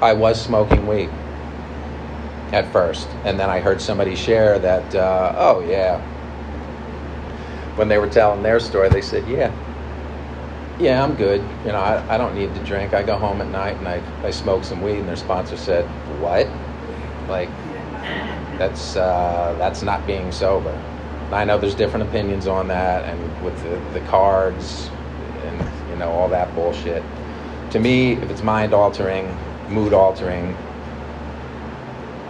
I 0.00 0.14
was 0.14 0.42
smoking 0.42 0.86
weed 0.86 1.10
at 2.52 2.70
first, 2.72 3.08
and 3.24 3.40
then 3.40 3.48
I 3.48 3.60
heard 3.60 3.80
somebody 3.80 4.14
share 4.14 4.58
that, 4.58 4.94
uh, 4.94 5.34
oh 5.36 5.60
yeah. 5.60 5.98
When 7.76 7.88
they 7.88 7.98
were 7.98 8.08
telling 8.08 8.42
their 8.42 8.60
story, 8.60 8.90
they 8.90 9.00
said, 9.00 9.26
yeah, 9.26 9.50
yeah, 10.78 11.02
I'm 11.02 11.14
good. 11.14 11.40
You 11.64 11.72
know, 11.72 11.78
I, 11.78 12.14
I 12.14 12.18
don't 12.18 12.34
need 12.34 12.54
to 12.54 12.60
drink. 12.64 12.92
I 12.92 13.02
go 13.02 13.16
home 13.16 13.40
at 13.40 13.48
night 13.48 13.76
and 13.76 13.88
I, 13.88 14.02
I 14.22 14.30
smoke 14.30 14.64
some 14.64 14.82
weed. 14.82 14.98
And 14.98 15.08
their 15.08 15.16
sponsor 15.16 15.56
said, 15.56 15.84
what? 16.20 16.46
Like, 17.28 17.48
that's 18.58 18.96
uh, 18.96 19.54
that's 19.58 19.82
not 19.82 20.06
being 20.06 20.30
sober. 20.32 20.78
I 21.32 21.44
know 21.44 21.58
there's 21.58 21.74
different 21.74 22.08
opinions 22.08 22.46
on 22.46 22.68
that, 22.68 23.04
and 23.04 23.44
with 23.44 23.56
the, 23.62 23.98
the 23.98 24.04
cards 24.06 24.90
and 25.44 25.90
you 25.90 25.96
know 25.96 26.10
all 26.10 26.28
that 26.28 26.54
bullshit. 26.54 27.02
To 27.70 27.78
me, 27.78 28.12
if 28.12 28.30
it's 28.30 28.42
mind 28.42 28.74
altering, 28.74 29.34
mood 29.68 29.94
altering, 29.94 30.54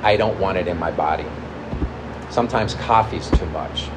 I 0.03 0.17
don't 0.17 0.39
want 0.39 0.59
it 0.59 0.69
in 0.69 0.79
my 0.79 0.91
body. 0.91 1.27
Sometimes 2.31 2.75
coffee's 2.75 3.31
too 3.31 3.47
much. 3.47 3.89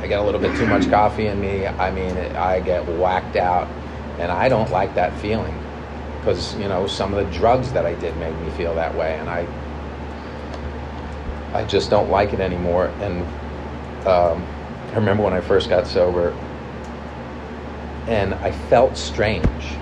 I 0.00 0.06
get 0.06 0.18
a 0.18 0.22
little 0.22 0.40
bit 0.40 0.56
too 0.56 0.66
much 0.66 0.90
coffee 0.90 1.28
in 1.28 1.40
me. 1.40 1.66
I 1.66 1.90
mean, 1.90 2.16
I 2.36 2.60
get 2.60 2.86
whacked 2.98 3.36
out, 3.36 3.68
and 4.18 4.32
I 4.32 4.48
don't 4.48 4.70
like 4.70 4.94
that 4.96 5.16
feeling 5.20 5.56
because 6.18 6.56
you 6.56 6.68
know 6.68 6.86
some 6.86 7.14
of 7.14 7.24
the 7.24 7.32
drugs 7.36 7.72
that 7.72 7.86
I 7.86 7.94
did 7.94 8.16
made 8.16 8.36
me 8.40 8.50
feel 8.50 8.74
that 8.74 8.94
way, 8.96 9.18
and 9.18 9.28
I 9.28 9.46
I 11.52 11.64
just 11.64 11.90
don't 11.90 12.10
like 12.10 12.32
it 12.32 12.40
anymore. 12.40 12.86
And 13.00 13.22
um, 14.06 14.46
I 14.90 14.94
remember 14.94 15.22
when 15.22 15.34
I 15.34 15.40
first 15.40 15.68
got 15.68 15.86
sober, 15.86 16.36
and 18.06 18.34
I 18.34 18.50
felt 18.50 18.96
strange, 18.96 19.76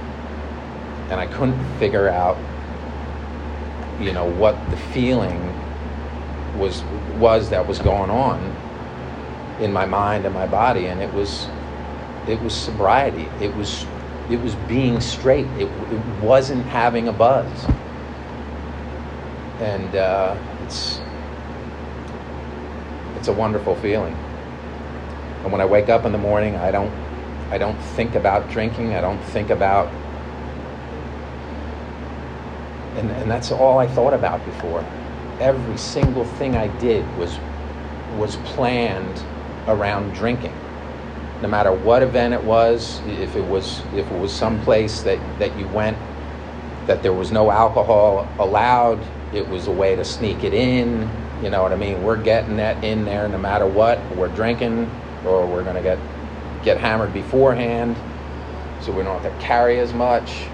and 1.09 1.20
I 1.20 1.26
couldn't 1.26 1.62
figure 1.78 2.09
out, 2.09 2.37
you 4.00 4.12
know, 4.12 4.24
what 4.24 4.56
the 4.70 4.76
feeling 4.76 5.38
was 6.58 6.82
was 7.18 7.50
that 7.50 7.66
was 7.66 7.78
going 7.78 8.10
on 8.10 8.56
in 9.60 9.72
my 9.72 9.84
mind 9.84 10.24
and 10.24 10.34
my 10.34 10.46
body, 10.46 10.86
and 10.86 11.00
it 11.00 11.12
was 11.12 11.46
it 12.26 12.40
was 12.40 12.54
sobriety. 12.54 13.28
It 13.40 13.54
was 13.54 13.86
it 14.30 14.40
was 14.40 14.54
being 14.66 15.00
straight. 15.00 15.46
It, 15.58 15.68
it 15.92 16.22
wasn't 16.22 16.64
having 16.66 17.08
a 17.08 17.12
buzz, 17.12 17.66
and 19.60 19.94
uh, 19.94 20.36
it's 20.64 21.00
it's 23.16 23.28
a 23.28 23.32
wonderful 23.32 23.76
feeling. 23.76 24.14
And 25.42 25.52
when 25.52 25.60
I 25.60 25.66
wake 25.66 25.88
up 25.88 26.04
in 26.04 26.12
the 26.12 26.18
morning, 26.18 26.56
I 26.56 26.70
don't 26.70 26.92
I 27.50 27.58
don't 27.58 27.78
think 27.96 28.14
about 28.14 28.48
drinking. 28.48 28.94
I 28.94 29.00
don't 29.00 29.22
think 29.24 29.50
about 29.50 29.92
and, 32.96 33.11
and 33.11 33.31
that's 33.31 33.50
all 33.50 33.79
I 33.79 33.87
thought 33.87 34.14
about 34.14 34.44
before. 34.44 34.85
Every 35.40 35.76
single 35.76 36.24
thing 36.24 36.57
I 36.57 36.68
did 36.79 37.05
was 37.16 37.38
was 38.18 38.37
planned 38.37 39.22
around 39.68 40.12
drinking. 40.14 40.55
No 41.42 41.48
matter 41.48 41.72
what 41.72 42.03
event 42.03 42.35
it 42.35 42.42
was, 42.42 43.00
if 43.07 43.37
it 43.37 43.44
was 43.44 43.81
if 43.94 44.11
it 44.11 44.18
was 44.18 44.33
some 44.33 44.61
place 44.62 45.03
that, 45.03 45.18
that 45.38 45.57
you 45.59 45.66
went 45.68 45.96
that 46.87 47.03
there 47.03 47.12
was 47.12 47.31
no 47.31 47.50
alcohol 47.50 48.29
allowed, 48.38 49.00
it 49.33 49.48
was 49.48 49.68
a 49.68 49.70
way 49.70 49.94
to 49.94 50.05
sneak 50.05 50.42
it 50.42 50.53
in, 50.53 51.09
you 51.42 51.48
know 51.48 51.62
what 51.62 51.72
I 51.72 51.76
mean? 51.76 52.03
We're 52.03 52.20
getting 52.20 52.57
that 52.57 52.83
in 52.85 53.05
there 53.05 53.29
no 53.29 53.38
matter 53.38 53.66
what. 53.66 53.98
We're 54.16 54.29
drinking 54.35 54.90
or 55.24 55.46
we're 55.46 55.62
going 55.62 55.76
to 55.76 55.83
get 55.83 55.98
get 56.62 56.79
hammered 56.79 57.12
beforehand 57.12 57.96
so 58.83 58.92
we 58.92 59.03
don't 59.03 59.22
have 59.22 59.33
to 59.33 59.44
carry 59.44 59.79
as 59.79 59.94
much. 59.94 60.44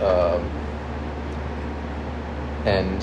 Um, 0.00 0.48
and 2.70 3.02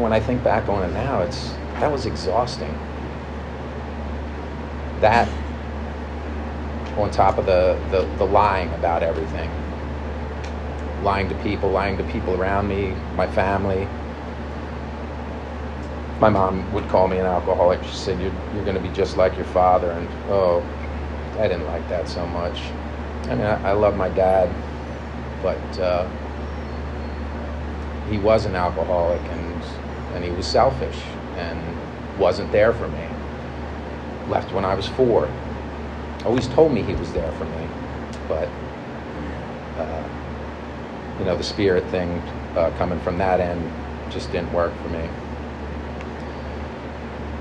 when 0.00 0.12
I 0.12 0.20
think 0.20 0.42
back 0.44 0.68
on 0.68 0.84
it 0.84 0.92
now, 0.94 1.20
it's 1.22 1.50
that 1.80 1.90
was 1.90 2.06
exhausting. 2.06 2.72
That 5.00 5.28
on 6.96 7.10
top 7.10 7.38
of 7.38 7.46
the, 7.46 7.78
the, 7.90 8.02
the 8.18 8.24
lying 8.26 8.72
about 8.74 9.02
everything. 9.02 9.50
Lying 11.02 11.28
to 11.28 11.34
people, 11.36 11.70
lying 11.70 11.96
to 11.96 12.04
people 12.04 12.34
around 12.34 12.68
me, 12.68 12.94
my 13.16 13.26
family, 13.26 13.88
my 16.20 16.28
mom 16.28 16.70
would 16.74 16.86
call 16.88 17.08
me 17.08 17.18
an 17.18 17.26
alcoholic. 17.26 17.82
She 17.84 17.94
said, 17.94 18.20
"You're 18.20 18.32
you're 18.54 18.64
going 18.64 18.76
to 18.76 18.82
be 18.82 18.90
just 18.90 19.16
like 19.16 19.34
your 19.36 19.46
father," 19.46 19.90
and 19.92 20.06
oh, 20.28 20.62
I 21.38 21.48
didn't 21.48 21.66
like 21.66 21.88
that 21.88 22.06
so 22.06 22.26
much. 22.26 22.60
I 23.28 23.34
mean, 23.34 23.46
I, 23.46 23.70
I 23.70 23.72
love 23.72 23.96
my 23.96 24.10
dad, 24.10 24.50
but 25.42 25.78
uh, 25.78 26.06
he 28.10 28.18
was 28.18 28.46
an 28.46 28.56
alcoholic, 28.56 29.22
and 29.30 29.62
and 30.14 30.24
he 30.24 30.30
was 30.30 30.46
selfish, 30.46 30.98
and 31.36 31.58
wasn't 32.18 32.50
there 32.52 32.72
for 32.72 32.88
me. 32.88 33.06
Left 34.28 34.52
when 34.52 34.64
I 34.64 34.74
was 34.74 34.88
four. 34.88 35.30
Always 36.24 36.48
told 36.48 36.72
me 36.72 36.82
he 36.82 36.94
was 36.94 37.12
there 37.12 37.30
for 37.32 37.44
me, 37.46 37.66
but 38.28 38.48
uh, 39.78 40.02
you 41.18 41.24
know, 41.24 41.36
the 41.36 41.44
spirit 41.44 41.84
thing 41.86 42.20
uh, 42.56 42.70
coming 42.76 42.98
from 43.00 43.16
that 43.18 43.40
end 43.40 43.70
just 44.10 44.30
didn't 44.32 44.52
work 44.52 44.72
for 44.82 44.88
me. 44.88 45.08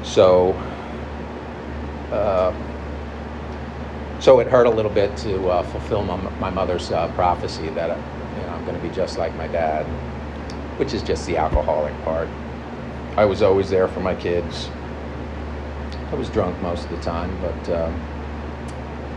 So, 0.03 0.53
uh, 2.11 2.53
so 4.19 4.39
it 4.39 4.47
hurt 4.47 4.67
a 4.67 4.69
little 4.69 4.91
bit 4.91 5.15
to 5.17 5.49
uh, 5.49 5.63
fulfill 5.63 6.03
my, 6.03 6.17
my 6.39 6.49
mother's 6.49 6.91
uh, 6.91 7.07
prophecy 7.09 7.69
that 7.71 7.97
you 8.35 8.41
know, 8.41 8.49
I'm 8.49 8.63
going 8.65 8.75
to 8.75 8.81
be 8.81 8.93
just 8.93 9.17
like 9.17 9.35
my 9.37 9.47
dad, 9.47 9.85
which 10.79 10.93
is 10.93 11.03
just 11.03 11.27
the 11.27 11.35
alcoholic 11.35 11.93
part. 12.03 12.29
I 13.17 13.25
was 13.25 13.41
always 13.41 13.69
there 13.69 13.89
for 13.89 13.99
my 13.99 14.15
kids. 14.15 14.69
I 16.09 16.15
was 16.15 16.29
drunk 16.29 16.59
most 16.61 16.85
of 16.85 16.91
the 16.91 17.01
time, 17.01 17.37
but 17.41 17.69
um, 17.69 18.01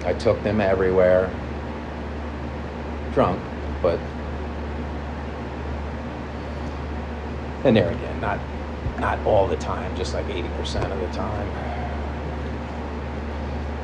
I 0.05 0.12
took 0.12 0.42
them 0.42 0.61
everywhere. 0.61 1.31
Drunk, 3.14 3.40
but 3.81 4.01
and 7.64 7.77
there 7.77 7.90
again, 7.90 8.20
not 8.20 8.40
not 8.98 9.25
all 9.25 9.46
the 9.46 9.57
time, 9.57 9.96
just 9.96 10.14
like 10.14 10.27
80% 10.27 10.90
of 10.90 11.01
the 11.01 11.16
time. 11.16 11.48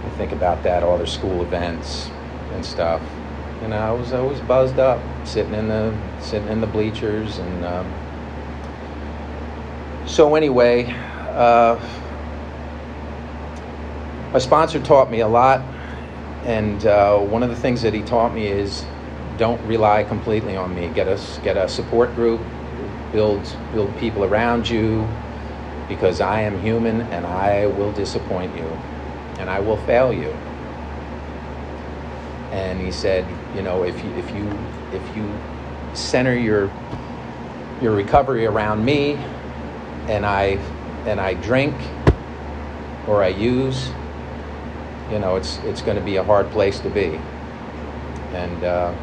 I 0.04 0.10
think 0.16 0.32
about 0.32 0.64
that, 0.64 0.82
all 0.82 0.96
their 0.96 1.06
school 1.06 1.42
events 1.42 2.10
and 2.54 2.64
stuff. 2.64 3.00
You 3.62 3.68
know, 3.68 3.78
I 3.78 3.90
was 3.90 4.12
always 4.12 4.40
buzzed 4.40 4.78
up, 4.78 5.00
sitting 5.26 5.54
in 5.54 5.68
the 5.68 5.92
sitting 6.20 6.48
in 6.48 6.60
the 6.60 6.66
bleachers, 6.66 7.38
and 7.38 7.64
um, 7.64 7.92
so 10.06 10.36
anyway, 10.36 10.94
uh, 11.30 11.78
my 14.32 14.38
sponsor 14.38 14.78
taught 14.80 15.10
me 15.10 15.20
a 15.20 15.28
lot, 15.28 15.60
and 16.44 16.86
uh, 16.86 17.18
one 17.18 17.42
of 17.42 17.48
the 17.48 17.56
things 17.56 17.82
that 17.82 17.92
he 17.92 18.02
taught 18.02 18.32
me 18.32 18.46
is 18.46 18.84
don't 19.38 19.60
rely 19.66 20.04
completely 20.04 20.56
on 20.56 20.74
me. 20.74 20.88
Get 20.94 21.08
us 21.08 21.40
get 21.42 21.56
a 21.56 21.68
support 21.68 22.14
group, 22.14 22.40
build 23.12 23.42
build 23.72 23.96
people 23.98 24.24
around 24.24 24.68
you 24.68 25.08
because 25.88 26.20
I 26.20 26.42
am 26.42 26.60
human 26.60 27.00
and 27.00 27.26
I 27.26 27.66
will 27.66 27.92
disappoint 27.92 28.54
you 28.54 28.66
and 29.38 29.48
I 29.48 29.60
will 29.60 29.78
fail 29.78 30.12
you. 30.12 30.34
And 32.50 32.80
he 32.80 32.92
said, 32.92 33.26
you 33.54 33.62
know, 33.62 33.84
if 33.84 34.02
you 34.04 34.10
if 34.12 34.30
you 34.34 34.58
if 34.92 35.16
you 35.16 35.30
center 35.94 36.36
your 36.36 36.70
your 37.80 37.94
recovery 37.94 38.46
around 38.46 38.84
me 38.84 39.14
and 40.08 40.26
I 40.26 40.58
and 41.06 41.20
I 41.20 41.34
drink 41.34 41.74
or 43.06 43.22
I 43.22 43.28
use, 43.28 43.90
you 45.10 45.18
know, 45.18 45.36
it's 45.36 45.58
it's 45.64 45.82
going 45.82 45.96
to 45.96 46.04
be 46.04 46.16
a 46.16 46.24
hard 46.24 46.50
place 46.50 46.80
to 46.80 46.90
be. 46.90 47.18
And 48.32 48.64
uh, 48.64 48.94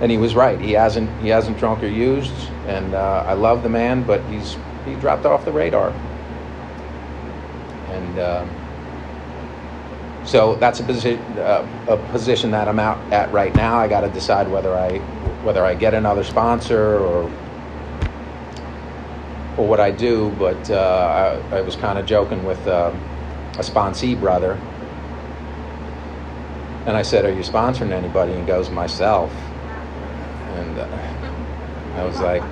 and 0.00 0.10
he 0.10 0.16
was 0.16 0.34
right. 0.34 0.58
He 0.60 0.72
hasn't 0.72 1.10
he 1.20 1.28
hasn't 1.28 1.58
drunk 1.58 1.82
or 1.82 1.88
used, 1.88 2.32
and 2.66 2.94
uh, 2.94 3.24
I 3.26 3.34
love 3.34 3.62
the 3.62 3.68
man, 3.68 4.02
but 4.02 4.24
he's 4.24 4.56
he 4.86 4.94
dropped 4.94 5.26
off 5.26 5.44
the 5.44 5.52
radar. 5.52 5.90
And 7.90 8.18
uh, 8.18 8.46
so 10.24 10.54
that's 10.56 10.80
a 10.80 10.82
position 10.82 11.20
uh, 11.38 11.66
a 11.88 11.96
position 12.12 12.50
that 12.50 12.68
I'm 12.68 12.78
out 12.78 12.98
at 13.12 13.32
right 13.32 13.54
now. 13.54 13.78
I 13.78 13.88
got 13.88 14.02
to 14.02 14.10
decide 14.10 14.48
whether 14.50 14.74
I 14.74 14.98
whether 15.42 15.64
I 15.64 15.74
get 15.74 15.94
another 15.94 16.24
sponsor 16.24 16.98
or 16.98 17.24
or 19.56 19.66
what 19.66 19.80
I 19.80 19.90
do. 19.90 20.30
But 20.38 20.70
uh, 20.70 21.40
I, 21.50 21.56
I, 21.56 21.60
was 21.62 21.74
kind 21.76 21.98
of 21.98 22.04
joking 22.04 22.44
with 22.44 22.64
uh, 22.66 22.92
a 23.54 23.62
sponsee 23.62 24.18
brother, 24.18 24.52
and 26.86 26.96
I 26.96 27.02
said, 27.02 27.24
"Are 27.24 27.32
you 27.32 27.42
sponsoring 27.42 27.90
anybody?" 27.90 28.32
And 28.32 28.42
he 28.42 28.46
goes, 28.46 28.68
"Myself." 28.68 29.32
And 29.32 30.78
uh, 30.78 30.86
I 31.96 32.04
was 32.04 32.20
like, 32.20 32.42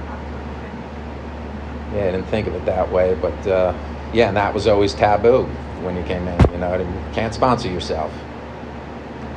"Yeah, 1.92 2.09
I 2.09 2.11
didn't 2.12 2.26
think 2.28 2.46
of 2.46 2.54
it 2.54 2.64
that 2.64 2.90
way, 2.90 3.14
but 3.20 3.46
uh, 3.46 3.74
yeah." 4.14 4.28
And 4.28 4.38
that 4.38 4.54
was 4.54 4.66
always 4.66 4.94
taboo 4.94 5.46
when 5.83 5.97
you 5.97 6.03
came 6.05 6.27
in. 6.27 6.53
You 6.53 6.59
know, 6.59 6.77
you 6.79 7.14
can't 7.14 7.35
sponsor 7.35 7.69
yourself. 7.69 8.12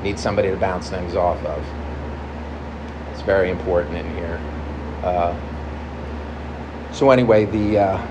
Need 0.03 0.19
somebody 0.19 0.49
to 0.49 0.57
bounce 0.57 0.89
things 0.89 1.15
off 1.15 1.43
of. 1.45 1.63
It's 3.11 3.21
very 3.21 3.49
important 3.51 3.97
in 3.97 4.15
here. 4.15 4.39
Uh, 5.03 5.35
so 6.91 7.11
anyway, 7.11 7.45
the 7.45 7.79
uh, 7.79 8.07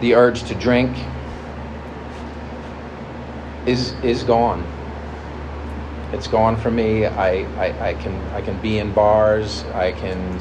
the 0.00 0.14
urge 0.14 0.44
to 0.44 0.54
drink 0.54 0.96
is 3.66 3.92
is 4.02 4.22
gone. 4.22 4.64
It's 6.12 6.26
gone 6.26 6.56
for 6.56 6.70
me. 6.70 7.06
I, 7.06 7.44
I, 7.62 7.90
I 7.90 7.94
can 7.94 8.14
I 8.32 8.40
can 8.40 8.60
be 8.60 8.78
in 8.78 8.92
bars. 8.92 9.64
I 9.74 9.92
can. 9.92 10.40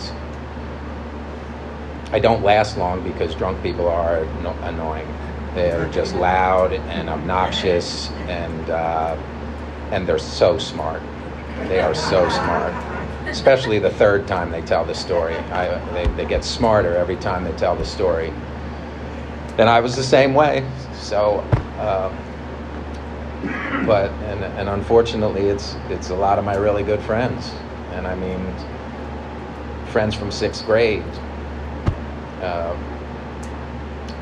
I 2.12 2.20
don't 2.20 2.42
last 2.42 2.78
long 2.78 3.04
because 3.04 3.36
drunk 3.36 3.62
people 3.62 3.88
are 3.88 4.26
no, 4.42 4.54
annoying. 5.60 5.82
They're 5.82 5.92
just 5.92 6.16
loud 6.16 6.74
and 6.74 7.10
obnoxious, 7.10 8.10
and 8.28 8.70
uh, 8.70 9.16
and 9.92 10.08
they're 10.08 10.18
so 10.18 10.58
smart. 10.58 11.02
They 11.68 11.80
are 11.80 11.94
so 11.94 12.28
smart 12.30 12.74
especially 13.30 13.80
the 13.80 13.92
third 13.92 14.28
time 14.28 14.52
they 14.52 14.62
tell 14.62 14.84
the 14.84 14.96
story. 14.96 15.36
I, 15.36 15.78
they, 15.94 16.08
they 16.14 16.26
get 16.26 16.44
smarter 16.44 16.96
every 16.96 17.16
time 17.18 17.44
they 17.44 17.52
tell 17.54 17.76
the 17.76 17.86
story. 17.86 18.34
And 19.58 19.70
I 19.70 19.82
was 19.82 19.96
the 19.96 20.04
same 20.04 20.34
way. 20.34 20.68
So, 20.94 21.40
uh, 21.78 22.10
but 23.86 24.12
and, 24.12 24.44
and 24.44 24.70
unfortunately, 24.70 25.48
it's 25.48 25.76
it's 25.90 26.10
a 26.10 26.16
lot 26.16 26.40
of 26.40 26.46
my 26.46 26.56
really 26.56 26.84
good 26.84 27.02
friends, 27.02 27.52
and 27.92 28.06
I 28.06 28.16
mean, 28.16 28.54
friends 29.88 30.16
from 30.16 30.32
sixth 30.32 30.66
grade. 30.66 31.04
Uh, 32.42 32.76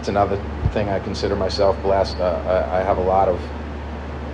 it's 0.08 0.10
another 0.10 0.38
thing 0.72 0.88
I 0.88 1.00
consider 1.00 1.36
myself 1.36 1.82
blessed. 1.84 2.22
Uh, 2.22 2.41
I, 2.72 2.80
I 2.80 2.82
have 2.82 2.98
a 2.98 3.02
lot 3.02 3.28
of 3.28 3.41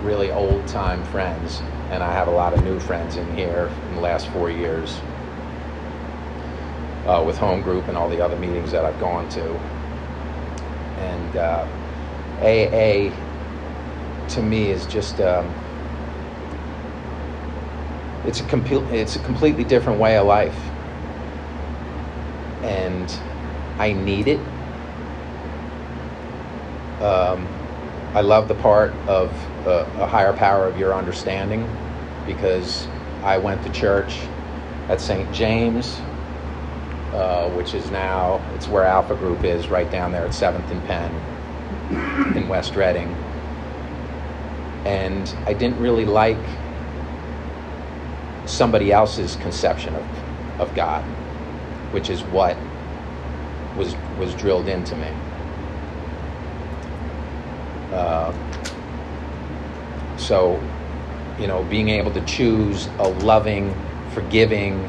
really 0.04 0.30
old 0.30 0.68
time 0.68 1.02
friends 1.02 1.62
and 1.90 2.00
I 2.00 2.12
have 2.12 2.28
a 2.28 2.30
lot 2.30 2.54
of 2.54 2.62
new 2.62 2.78
friends 2.78 3.16
in 3.16 3.34
here 3.34 3.68
in 3.88 3.96
the 3.96 4.00
last 4.00 4.28
four 4.28 4.52
years 4.52 4.96
uh, 7.08 7.24
with 7.26 7.36
home 7.38 7.60
group 7.62 7.88
and 7.88 7.96
all 7.96 8.08
the 8.08 8.20
other 8.20 8.36
meetings 8.36 8.70
that 8.70 8.84
I've 8.84 9.00
gone 9.00 9.28
to. 9.30 9.42
And 11.02 11.36
uh, 11.36 11.66
AA 12.40 13.10
to 14.28 14.42
me 14.42 14.70
is 14.70 14.86
just 14.86 15.18
um, 15.18 15.50
it's 18.24 18.38
a 18.38 18.44
complete 18.44 18.84
it's 18.94 19.16
a 19.16 19.18
completely 19.18 19.64
different 19.64 19.98
way 19.98 20.18
of 20.18 20.26
life, 20.28 20.70
and 22.62 23.12
I 23.80 23.92
need 23.92 24.28
it. 24.28 24.53
Um, 27.04 27.46
I 28.14 28.22
love 28.22 28.48
the 28.48 28.54
part 28.54 28.92
of 29.08 29.30
uh, 29.66 29.84
a 29.98 30.06
higher 30.06 30.32
power 30.32 30.66
of 30.66 30.78
your 30.78 30.94
understanding 30.94 31.68
because 32.26 32.86
I 33.22 33.36
went 33.36 33.62
to 33.64 33.70
church 33.70 34.20
at 34.88 35.02
St. 35.02 35.30
James, 35.30 35.98
uh, 37.12 37.50
which 37.50 37.74
is 37.74 37.90
now, 37.90 38.40
it's 38.54 38.68
where 38.68 38.84
Alpha 38.84 39.14
Group 39.16 39.44
is, 39.44 39.68
right 39.68 39.90
down 39.90 40.12
there 40.12 40.24
at 40.24 40.30
7th 40.30 40.70
and 40.70 40.82
Penn 40.86 42.36
in 42.38 42.48
West 42.48 42.74
Reading. 42.74 43.14
And 44.86 45.34
I 45.44 45.52
didn't 45.52 45.78
really 45.78 46.06
like 46.06 46.38
somebody 48.46 48.92
else's 48.92 49.36
conception 49.36 49.94
of, 49.94 50.06
of 50.58 50.74
God, 50.74 51.04
which 51.92 52.08
is 52.08 52.22
what 52.22 52.56
was, 53.76 53.94
was 54.18 54.34
drilled 54.36 54.68
into 54.68 54.96
me. 54.96 55.10
Uh, 57.94 58.32
so, 60.16 60.60
you 61.38 61.46
know, 61.46 61.64
being 61.64 61.88
able 61.88 62.12
to 62.12 62.20
choose 62.22 62.88
a 62.98 63.08
loving, 63.08 63.74
forgiving, 64.12 64.88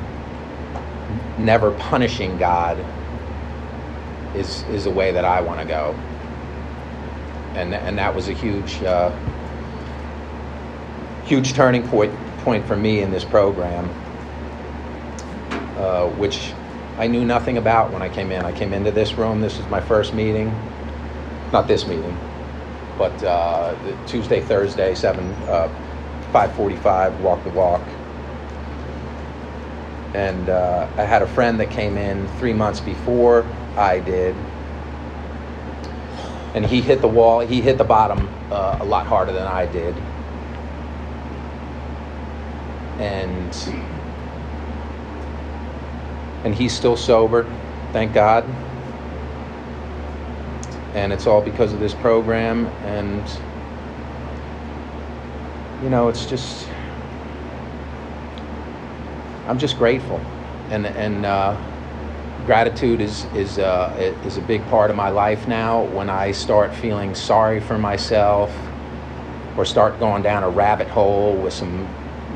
never 1.37 1.71
punishing 1.71 2.37
God 2.37 2.83
is 4.35 4.63
is 4.63 4.85
a 4.85 4.91
way 4.91 5.11
that 5.11 5.25
I 5.25 5.41
want 5.41 5.59
to 5.59 5.65
go. 5.65 5.93
And 7.55 7.73
and 7.73 7.97
that 7.97 8.13
was 8.13 8.27
a 8.27 8.33
huge 8.33 8.81
uh, 8.83 9.11
huge 11.25 11.53
turning 11.53 11.87
point 11.87 12.13
point 12.39 12.65
for 12.67 12.75
me 12.75 13.01
in 13.01 13.11
this 13.11 13.25
program, 13.25 13.89
uh, 15.77 16.07
which 16.09 16.53
I 16.97 17.07
knew 17.07 17.25
nothing 17.25 17.57
about 17.57 17.91
when 17.91 18.01
I 18.01 18.09
came 18.09 18.31
in. 18.31 18.45
I 18.45 18.51
came 18.51 18.73
into 18.73 18.91
this 18.91 19.13
room. 19.13 19.41
This 19.41 19.57
was 19.57 19.67
my 19.67 19.81
first 19.81 20.13
meeting, 20.13 20.53
not 21.51 21.67
this 21.67 21.87
meeting, 21.87 22.17
but 22.97 23.23
uh, 23.23 23.75
Tuesday, 24.07 24.41
Thursday, 24.41 24.95
seven, 24.95 25.31
uh, 25.47 25.69
five 26.31 26.53
forty-five, 26.53 27.19
walk 27.21 27.43
the 27.43 27.49
walk. 27.51 27.81
And 30.13 30.49
uh, 30.49 30.87
I 30.97 31.03
had 31.03 31.21
a 31.21 31.27
friend 31.27 31.59
that 31.59 31.71
came 31.71 31.97
in 31.97 32.27
three 32.39 32.53
months 32.53 32.79
before 32.79 33.45
I 33.77 33.99
did, 33.99 34.35
and 36.53 36.65
he 36.65 36.81
hit 36.81 37.01
the 37.01 37.07
wall. 37.07 37.41
He 37.41 37.61
hit 37.61 37.77
the 37.77 37.83
bottom 37.83 38.29
uh, 38.51 38.77
a 38.79 38.85
lot 38.85 39.05
harder 39.07 39.33
than 39.33 39.47
I 39.47 39.65
did, 39.65 39.95
and 42.99 43.55
and 46.43 46.55
he's 46.55 46.73
still 46.73 46.95
sober, 46.95 47.51
thank 47.91 48.13
God 48.13 48.45
and 50.95 51.13
it's 51.13 51.27
all 51.27 51.41
because 51.41 51.73
of 51.73 51.79
this 51.79 51.93
program 51.93 52.65
and 52.85 53.21
you 55.83 55.89
know 55.89 56.07
it's 56.07 56.25
just 56.25 56.67
i'm 59.47 59.59
just 59.59 59.77
grateful 59.77 60.19
and 60.69 60.87
and 60.87 61.25
uh, 61.25 61.55
gratitude 62.45 63.01
is 63.01 63.25
is 63.35 63.59
uh, 63.59 63.93
is 64.25 64.37
a 64.37 64.41
big 64.41 64.65
part 64.67 64.89
of 64.91 64.95
my 64.95 65.09
life 65.09 65.47
now. 65.47 65.83
When 65.83 66.09
i 66.09 66.31
start 66.31 66.73
feeling 66.73 67.13
sorry 67.15 67.59
for 67.59 67.77
myself 67.77 68.55
or 69.57 69.65
start 69.65 69.99
going 69.99 70.21
down 70.23 70.43
a 70.43 70.49
rabbit 70.49 70.87
hole 70.87 71.35
with 71.35 71.53
some 71.53 71.87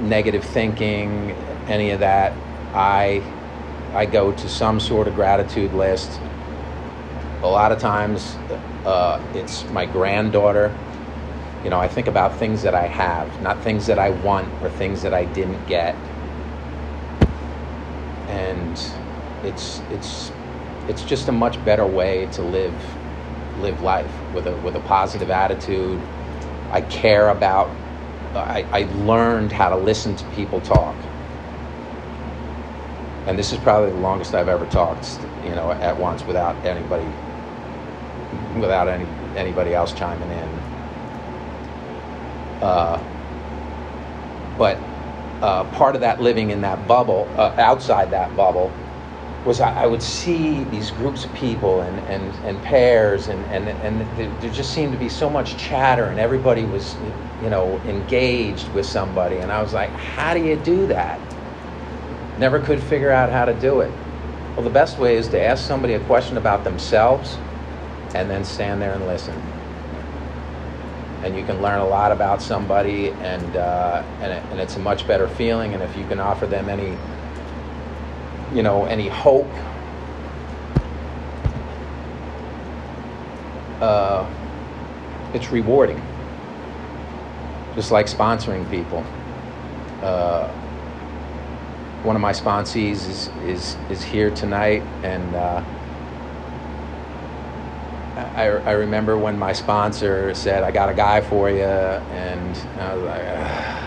negative 0.02 0.44
thinking 0.44 1.32
any 1.68 1.92
of 1.92 2.00
that 2.00 2.32
i 2.74 3.22
i 3.94 4.06
go 4.06 4.32
to 4.32 4.48
some 4.48 4.80
sort 4.80 5.08
of 5.08 5.16
gratitude 5.16 5.74
list 5.74 6.22
a 7.42 7.48
lot 7.48 7.72
of 7.72 7.80
times 7.80 8.36
uh, 8.86 9.22
it's 9.34 9.68
my 9.70 9.86
granddaughter. 9.86 10.76
You 11.64 11.70
know, 11.70 11.80
I 11.80 11.88
think 11.88 12.08
about 12.08 12.38
things 12.38 12.64
that 12.64 12.74
I 12.74 12.88
have, 12.88 13.42
not 13.42 13.62
things 13.64 13.86
that 13.88 14.00
I 14.00 14.10
want 14.10 14.48
or 14.64 14.70
things 14.70 15.02
that 15.04 15.14
I 15.14 15.26
didn't 15.26 15.66
get. 15.68 15.96
And 18.28 18.80
it's 19.44 19.82
it's 19.92 20.32
it's 20.88 21.04
just 21.04 21.28
a 21.28 21.32
much 21.32 21.64
better 21.66 21.86
way 21.86 22.28
to 22.34 22.42
live 22.42 22.74
live 23.62 23.82
life 23.82 24.12
with 24.34 24.48
a 24.48 24.56
with 24.58 24.76
a 24.76 24.80
positive 24.82 25.30
attitude. 25.30 26.00
I 26.72 26.82
care 26.82 27.30
about 27.30 27.70
I, 28.36 28.66
I 28.72 28.84
learned 29.06 29.52
how 29.52 29.70
to 29.70 29.78
listen 29.78 30.16
to 30.16 30.26
people 30.36 30.62
talk. 30.62 30.96
And 33.28 33.38
this 33.38 33.52
is 33.52 33.60
probably 33.60 33.92
the 33.92 33.98
longest 33.98 34.34
I've 34.34 34.48
ever 34.48 34.66
talked, 34.68 35.08
you 35.44 35.52
know, 35.52 35.72
at 35.72 35.98
once 35.98 36.24
without 36.26 36.56
anybody 36.66 37.06
without 38.56 38.88
any 38.88 39.06
anybody 39.38 39.74
else 39.74 39.94
chiming 39.94 40.30
in. 40.32 40.50
Uh, 42.62 43.02
but 44.58 44.78
uh, 45.42 45.64
part 45.72 45.96
of 45.96 46.02
that 46.02 46.20
living 46.20 46.50
in 46.50 46.62
that 46.62 46.86
bubble, 46.88 47.30
uh, 47.38 47.54
outside 47.58 48.12
that 48.12 48.36
bubble, 48.36 48.72
was 49.46 49.62
I, 49.62 49.84
I, 49.84 49.88
would 49.88 50.04
see 50.04 50.66
these 50.66 50.92
groups 50.92 51.24
of 51.24 51.34
people 51.34 51.80
and, 51.80 51.98
and, 52.10 52.46
and 52.46 52.62
pairs, 52.64 53.30
and, 53.30 53.40
and, 53.46 53.70
and 53.70 54.42
there 54.42 54.52
just 54.52 54.74
seemed 54.74 54.92
to 54.92 55.00
be 55.00 55.08
so 55.08 55.30
much 55.30 55.56
chatter, 55.56 56.06
and 56.06 56.20
everybody 56.20 56.66
was, 56.66 56.98
you 57.42 57.50
know, 57.50 57.78
engaged 57.86 58.68
with 58.74 58.86
somebody. 58.86 59.38
And 59.38 59.50
I 59.50 59.62
was 59.62 59.74
like, 59.74 59.92
how 59.92 60.34
do 60.34 60.44
you 60.44 60.58
do 60.58 60.88
that? 60.88 61.22
Never 62.38 62.60
could 62.60 62.84
figure 62.84 63.12
out 63.12 63.32
how 63.32 63.46
to 63.46 63.54
do 63.54 63.80
it. 63.80 63.92
Well, 64.56 64.64
the 64.64 64.70
best 64.70 65.00
way 65.00 65.16
is 65.16 65.30
to 65.30 65.42
ask 65.42 65.66
somebody 65.66 65.94
a 65.94 66.02
question 66.02 66.36
about 66.36 66.66
themselves 66.66 67.38
and 68.16 68.30
then 68.30 68.44
stand 68.44 68.82
there 68.82 68.94
and 68.94 69.06
listen. 69.08 69.36
And 71.24 71.36
you 71.36 71.46
can 71.46 71.62
learn 71.62 71.80
a 71.80 71.88
lot 71.88 72.12
about 72.12 72.42
somebody, 72.42 73.10
and 73.10 73.58
uh, 73.58 74.04
and, 74.22 74.32
it, 74.32 74.44
and 74.52 74.60
it's 74.60 74.78
a 74.78 74.80
much 74.80 75.06
better 75.06 75.28
feeling. 75.28 75.74
And 75.74 75.84
if 75.84 75.96
you 75.98 76.06
can 76.08 76.20
offer 76.20 76.48
them 76.48 76.70
any 76.70 76.98
you 78.54 78.64
know, 78.64 78.86
any 78.86 79.08
hope. 79.08 79.48
Uh, 83.82 84.30
it's 85.34 85.52
rewarding. 85.52 86.02
Just 87.76 87.92
like 87.92 88.08
sponsoring 88.08 88.70
people. 88.70 89.06
Uh, 90.02 90.52
one 92.04 92.16
of 92.16 92.22
my 92.22 92.32
sponsees 92.32 93.08
is, 93.08 93.28
is, 93.46 93.78
is 93.90 94.04
here 94.04 94.32
tonight, 94.32 94.82
and 95.04 95.36
uh, 95.36 95.64
I, 98.36 98.46
I 98.46 98.72
remember 98.74 99.18
when 99.18 99.40
my 99.40 99.54
sponsor 99.54 100.34
said, 100.36 100.64
I 100.64 100.72
got 100.72 100.90
a 100.90 100.96
guy 100.96 101.22
for 101.22 101.50
you, 101.50 101.64
and 101.64 102.58
I 102.80 102.96
was 102.96 103.04
like, 103.06 103.86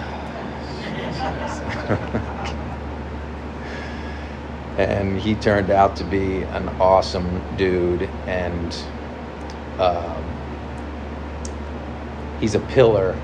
and 4.79 5.19
he 5.19 5.35
turned 5.37 5.71
out 5.71 5.97
to 5.97 6.05
be 6.05 6.43
an 6.43 6.69
awesome 6.81 7.43
dude, 7.57 8.09
and 8.27 8.77
um, 9.79 10.25
he's 12.41 12.55
a 12.55 12.61
pillar 12.61 13.17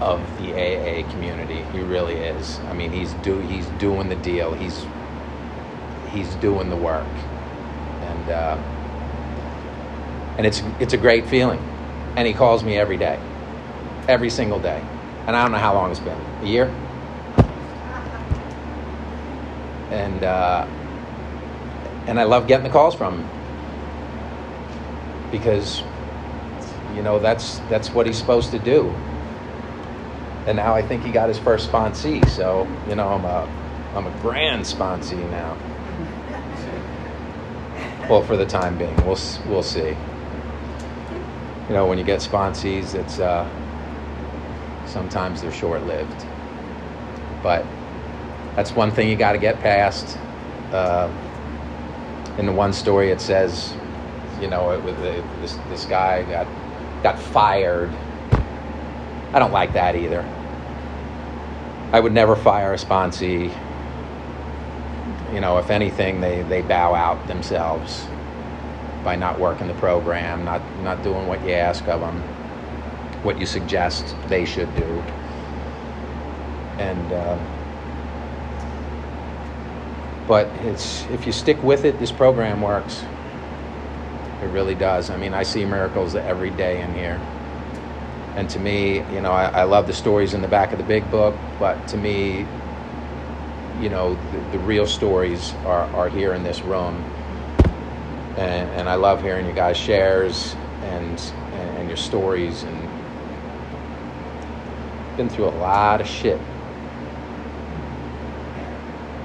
of 0.00 0.36
the 0.38 0.52
AA 0.54 1.08
community. 1.10 1.62
He 1.72 1.80
really 1.80 2.16
is. 2.16 2.60
I 2.68 2.74
mean, 2.74 2.92
he's 2.92 3.12
do 3.14 3.38
he's 3.40 3.66
doing 3.78 4.08
the 4.08 4.16
deal. 4.16 4.54
He's 4.54 4.86
he's 6.12 6.34
doing 6.36 6.70
the 6.70 6.76
work, 6.76 7.06
and 8.02 8.30
uh, 8.30 8.58
and 10.36 10.46
it's 10.46 10.62
it's 10.80 10.92
a 10.92 10.96
great 10.96 11.26
feeling. 11.26 11.60
And 12.16 12.26
he 12.26 12.32
calls 12.32 12.62
me 12.62 12.76
every 12.76 12.96
day, 12.96 13.18
every 14.08 14.30
single 14.30 14.60
day, 14.60 14.82
and 15.26 15.36
I 15.36 15.42
don't 15.42 15.52
know 15.52 15.58
how 15.58 15.74
long 15.74 15.90
it's 15.90 16.00
been. 16.00 16.18
A 16.42 16.46
year. 16.46 16.66
And 19.90 20.22
uh, 20.22 20.66
and 22.06 22.20
I 22.20 22.24
love 22.24 22.46
getting 22.46 22.64
the 22.64 22.70
calls 22.70 22.94
from 22.94 23.20
him 23.20 23.28
because 25.30 25.82
you 26.94 27.02
know 27.02 27.18
that's 27.18 27.58
that's 27.70 27.90
what 27.90 28.06
he's 28.06 28.18
supposed 28.18 28.50
to 28.52 28.58
do 28.58 28.94
and 30.46 30.56
now 30.56 30.74
I 30.74 30.82
think 30.82 31.04
he 31.04 31.10
got 31.10 31.28
his 31.28 31.38
first 31.38 31.70
sponsee. 31.70 32.28
So 32.30 32.68
you 32.88 32.94
know, 32.94 33.08
I'm 33.08 33.24
a 33.24 33.48
I'm 33.94 34.06
a 34.06 34.20
grand 34.20 34.64
sponsee 34.64 35.30
now. 35.30 35.56
Well, 38.08 38.22
for 38.22 38.36
the 38.36 38.44
time 38.44 38.76
being, 38.76 38.94
we'll 39.06 39.18
we'll 39.46 39.62
see. 39.62 39.96
You 41.68 41.74
know, 41.74 41.86
when 41.86 41.98
you 41.98 42.04
get 42.04 42.20
sponsees, 42.20 42.94
it's 42.94 43.18
uh, 43.18 43.48
sometimes 44.86 45.40
they're 45.40 45.52
short-lived, 45.52 46.26
but 47.42 47.64
that's 48.54 48.72
one 48.72 48.90
thing 48.90 49.08
you 49.08 49.16
got 49.16 49.32
to 49.32 49.38
get 49.38 49.60
past. 49.60 50.18
Uh, 50.72 51.10
in 52.38 52.46
the 52.46 52.52
one 52.52 52.72
story, 52.72 53.10
it 53.10 53.20
says, 53.20 53.72
you 54.40 54.48
know, 54.48 54.72
it, 54.72 54.82
with 54.84 54.98
this 55.00 55.56
this 55.68 55.84
guy 55.84 56.22
got 56.24 56.46
got 57.02 57.18
fired 57.18 57.90
I 59.34 59.40
don't 59.40 59.50
like 59.50 59.72
that 59.72 59.96
either. 59.96 60.22
I 61.92 61.98
would 61.98 62.12
never 62.12 62.36
fire 62.36 62.72
a 62.72 62.76
sponsee. 62.76 63.52
You 65.32 65.40
know, 65.40 65.58
if 65.58 65.70
anything, 65.70 66.20
they, 66.20 66.42
they 66.42 66.62
bow 66.62 66.94
out 66.94 67.26
themselves 67.26 68.06
by 69.04 69.14
not 69.14 69.38
working 69.38 69.68
the 69.68 69.74
program, 69.74 70.44
not, 70.44 70.62
not 70.82 71.02
doing 71.02 71.26
what 71.26 71.44
you 71.44 71.52
ask 71.52 71.86
of 71.88 72.00
them, 72.00 72.20
what 73.22 73.38
you 73.38 73.46
suggest 73.46 74.16
they 74.28 74.44
should 74.44 74.74
do. 74.74 75.02
And, 76.78 77.12
uh, 77.12 77.38
but 80.26 80.46
it's, 80.62 81.04
if 81.06 81.26
you 81.26 81.32
stick 81.32 81.62
with 81.62 81.84
it, 81.84 81.98
this 82.00 82.10
program 82.10 82.62
works. 82.62 83.04
It 84.42 84.46
really 84.46 84.74
does. 84.74 85.10
I 85.10 85.16
mean, 85.16 85.34
I 85.34 85.42
see 85.42 85.64
miracles 85.64 86.16
every 86.16 86.50
day 86.50 86.80
in 86.80 86.92
here 86.94 87.20
and 88.36 88.50
to 88.50 88.58
me, 88.58 88.96
you 89.14 89.20
know, 89.20 89.30
I, 89.30 89.44
I, 89.44 89.62
love 89.62 89.86
the 89.86 89.92
stories 89.92 90.34
in 90.34 90.42
the 90.42 90.48
back 90.48 90.72
of 90.72 90.78
the 90.78 90.84
big 90.84 91.08
book, 91.10 91.36
but 91.60 91.86
to 91.88 91.96
me, 91.96 92.46
you 93.80 93.88
know, 93.88 94.14
the, 94.32 94.38
the 94.52 94.58
real 94.58 94.86
stories 94.86 95.52
are, 95.64 95.84
are 95.94 96.08
here 96.08 96.34
in 96.34 96.42
this 96.42 96.62
room. 96.62 96.96
And, 98.36 98.70
and 98.70 98.88
I 98.88 98.94
love 98.96 99.22
hearing 99.22 99.46
you 99.46 99.52
guys' 99.52 99.76
shares 99.76 100.54
and, 100.82 101.20
and, 101.52 101.78
and 101.78 101.88
your 101.88 101.96
stories 101.96 102.62
and 102.64 102.88
been 105.16 105.28
through 105.28 105.46
a 105.46 105.56
lot 105.58 106.00
of 106.00 106.06
shit. 106.06 106.40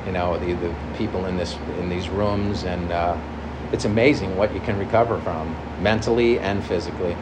You 0.05 0.11
know, 0.11 0.37
the, 0.37 0.53
the 0.53 0.73
people 0.95 1.25
in 1.25 1.37
this 1.37 1.55
in 1.79 1.89
these 1.89 2.09
rooms, 2.09 2.63
and 2.63 2.91
uh, 2.91 3.17
it's 3.71 3.85
amazing 3.85 4.35
what 4.37 4.53
you 4.53 4.59
can 4.61 4.77
recover 4.77 5.19
from 5.21 5.55
mentally 5.81 6.39
and 6.39 6.63
physically 6.63 7.15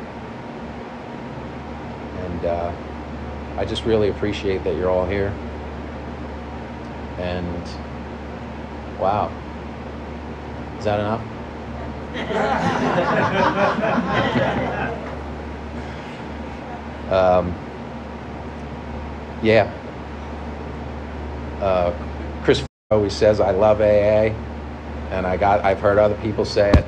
and 2.37 2.45
uh, 2.45 2.71
I 3.57 3.65
just 3.65 3.85
really 3.85 4.09
appreciate 4.09 4.63
that 4.63 4.75
you're 4.75 4.89
all 4.89 5.05
here. 5.05 5.33
And 7.17 7.63
wow, 8.99 9.31
is 10.77 10.85
that 10.85 10.99
enough? 10.99 11.36
Um, 17.11 17.53
yeah. 19.43 19.71
Uh, 21.61 21.93
Chris 22.43 22.65
always 22.91 23.13
says, 23.13 23.39
"I 23.39 23.51
love 23.51 23.81
AA," 23.81 24.33
and 25.11 25.27
I 25.27 25.37
got 25.37 25.63
I've 25.65 25.79
heard 25.79 25.97
other 25.97 26.17
people 26.21 26.45
say 26.45 26.71
it. 26.71 26.85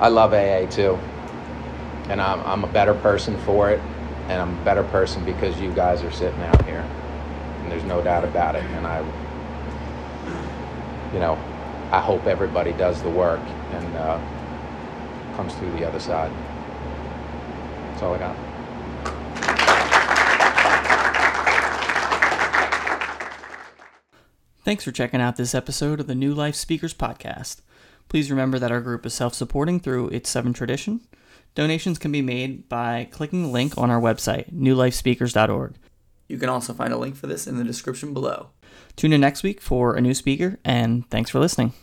I 0.00 0.08
love 0.08 0.32
AA 0.34 0.66
too, 0.70 0.98
and 2.08 2.20
I'm 2.20 2.40
I'm 2.40 2.64
a 2.64 2.68
better 2.68 2.94
person 2.94 3.38
for 3.38 3.70
it 3.70 3.80
and 4.28 4.40
I'm 4.40 4.58
a 4.58 4.64
better 4.64 4.84
person 4.84 5.24
because 5.24 5.60
you 5.60 5.72
guys 5.72 6.02
are 6.02 6.10
sitting 6.10 6.40
out 6.40 6.64
here. 6.64 6.84
And 7.62 7.70
there's 7.70 7.84
no 7.84 8.02
doubt 8.02 8.24
about 8.24 8.56
it. 8.56 8.64
And 8.64 8.86
I, 8.86 9.00
you 11.12 11.20
know, 11.20 11.34
I 11.92 12.00
hope 12.00 12.26
everybody 12.26 12.72
does 12.72 13.02
the 13.02 13.10
work 13.10 13.40
and 13.74 13.96
uh, 13.96 14.18
comes 15.36 15.54
through 15.54 15.72
the 15.72 15.86
other 15.86 16.00
side. 16.00 16.32
That's 17.90 18.02
all 18.02 18.14
I 18.14 18.18
got. 18.18 18.36
Thanks 24.64 24.82
for 24.84 24.92
checking 24.92 25.20
out 25.20 25.36
this 25.36 25.54
episode 25.54 26.00
of 26.00 26.06
the 26.06 26.14
New 26.14 26.32
Life 26.32 26.54
Speakers 26.54 26.94
Podcast. 26.94 27.60
Please 28.08 28.30
remember 28.30 28.58
that 28.58 28.72
our 28.72 28.80
group 28.80 29.04
is 29.04 29.12
self 29.12 29.34
supporting 29.34 29.78
through 29.78 30.08
its 30.08 30.30
seven 30.30 30.52
tradition. 30.52 31.02
Donations 31.54 31.98
can 31.98 32.10
be 32.10 32.22
made 32.22 32.68
by 32.68 33.06
clicking 33.10 33.42
the 33.42 33.48
link 33.48 33.76
on 33.76 33.90
our 33.90 34.00
website, 34.00 34.52
newlifespeakers.org. 34.52 35.74
You 36.28 36.38
can 36.38 36.48
also 36.48 36.72
find 36.72 36.92
a 36.92 36.96
link 36.96 37.14
for 37.16 37.26
this 37.26 37.46
in 37.46 37.58
the 37.58 37.64
description 37.64 38.14
below. 38.14 38.50
Tune 38.96 39.12
in 39.12 39.20
next 39.20 39.42
week 39.42 39.60
for 39.60 39.94
a 39.94 40.00
new 40.00 40.14
speaker, 40.14 40.58
and 40.64 41.08
thanks 41.10 41.30
for 41.30 41.38
listening. 41.38 41.74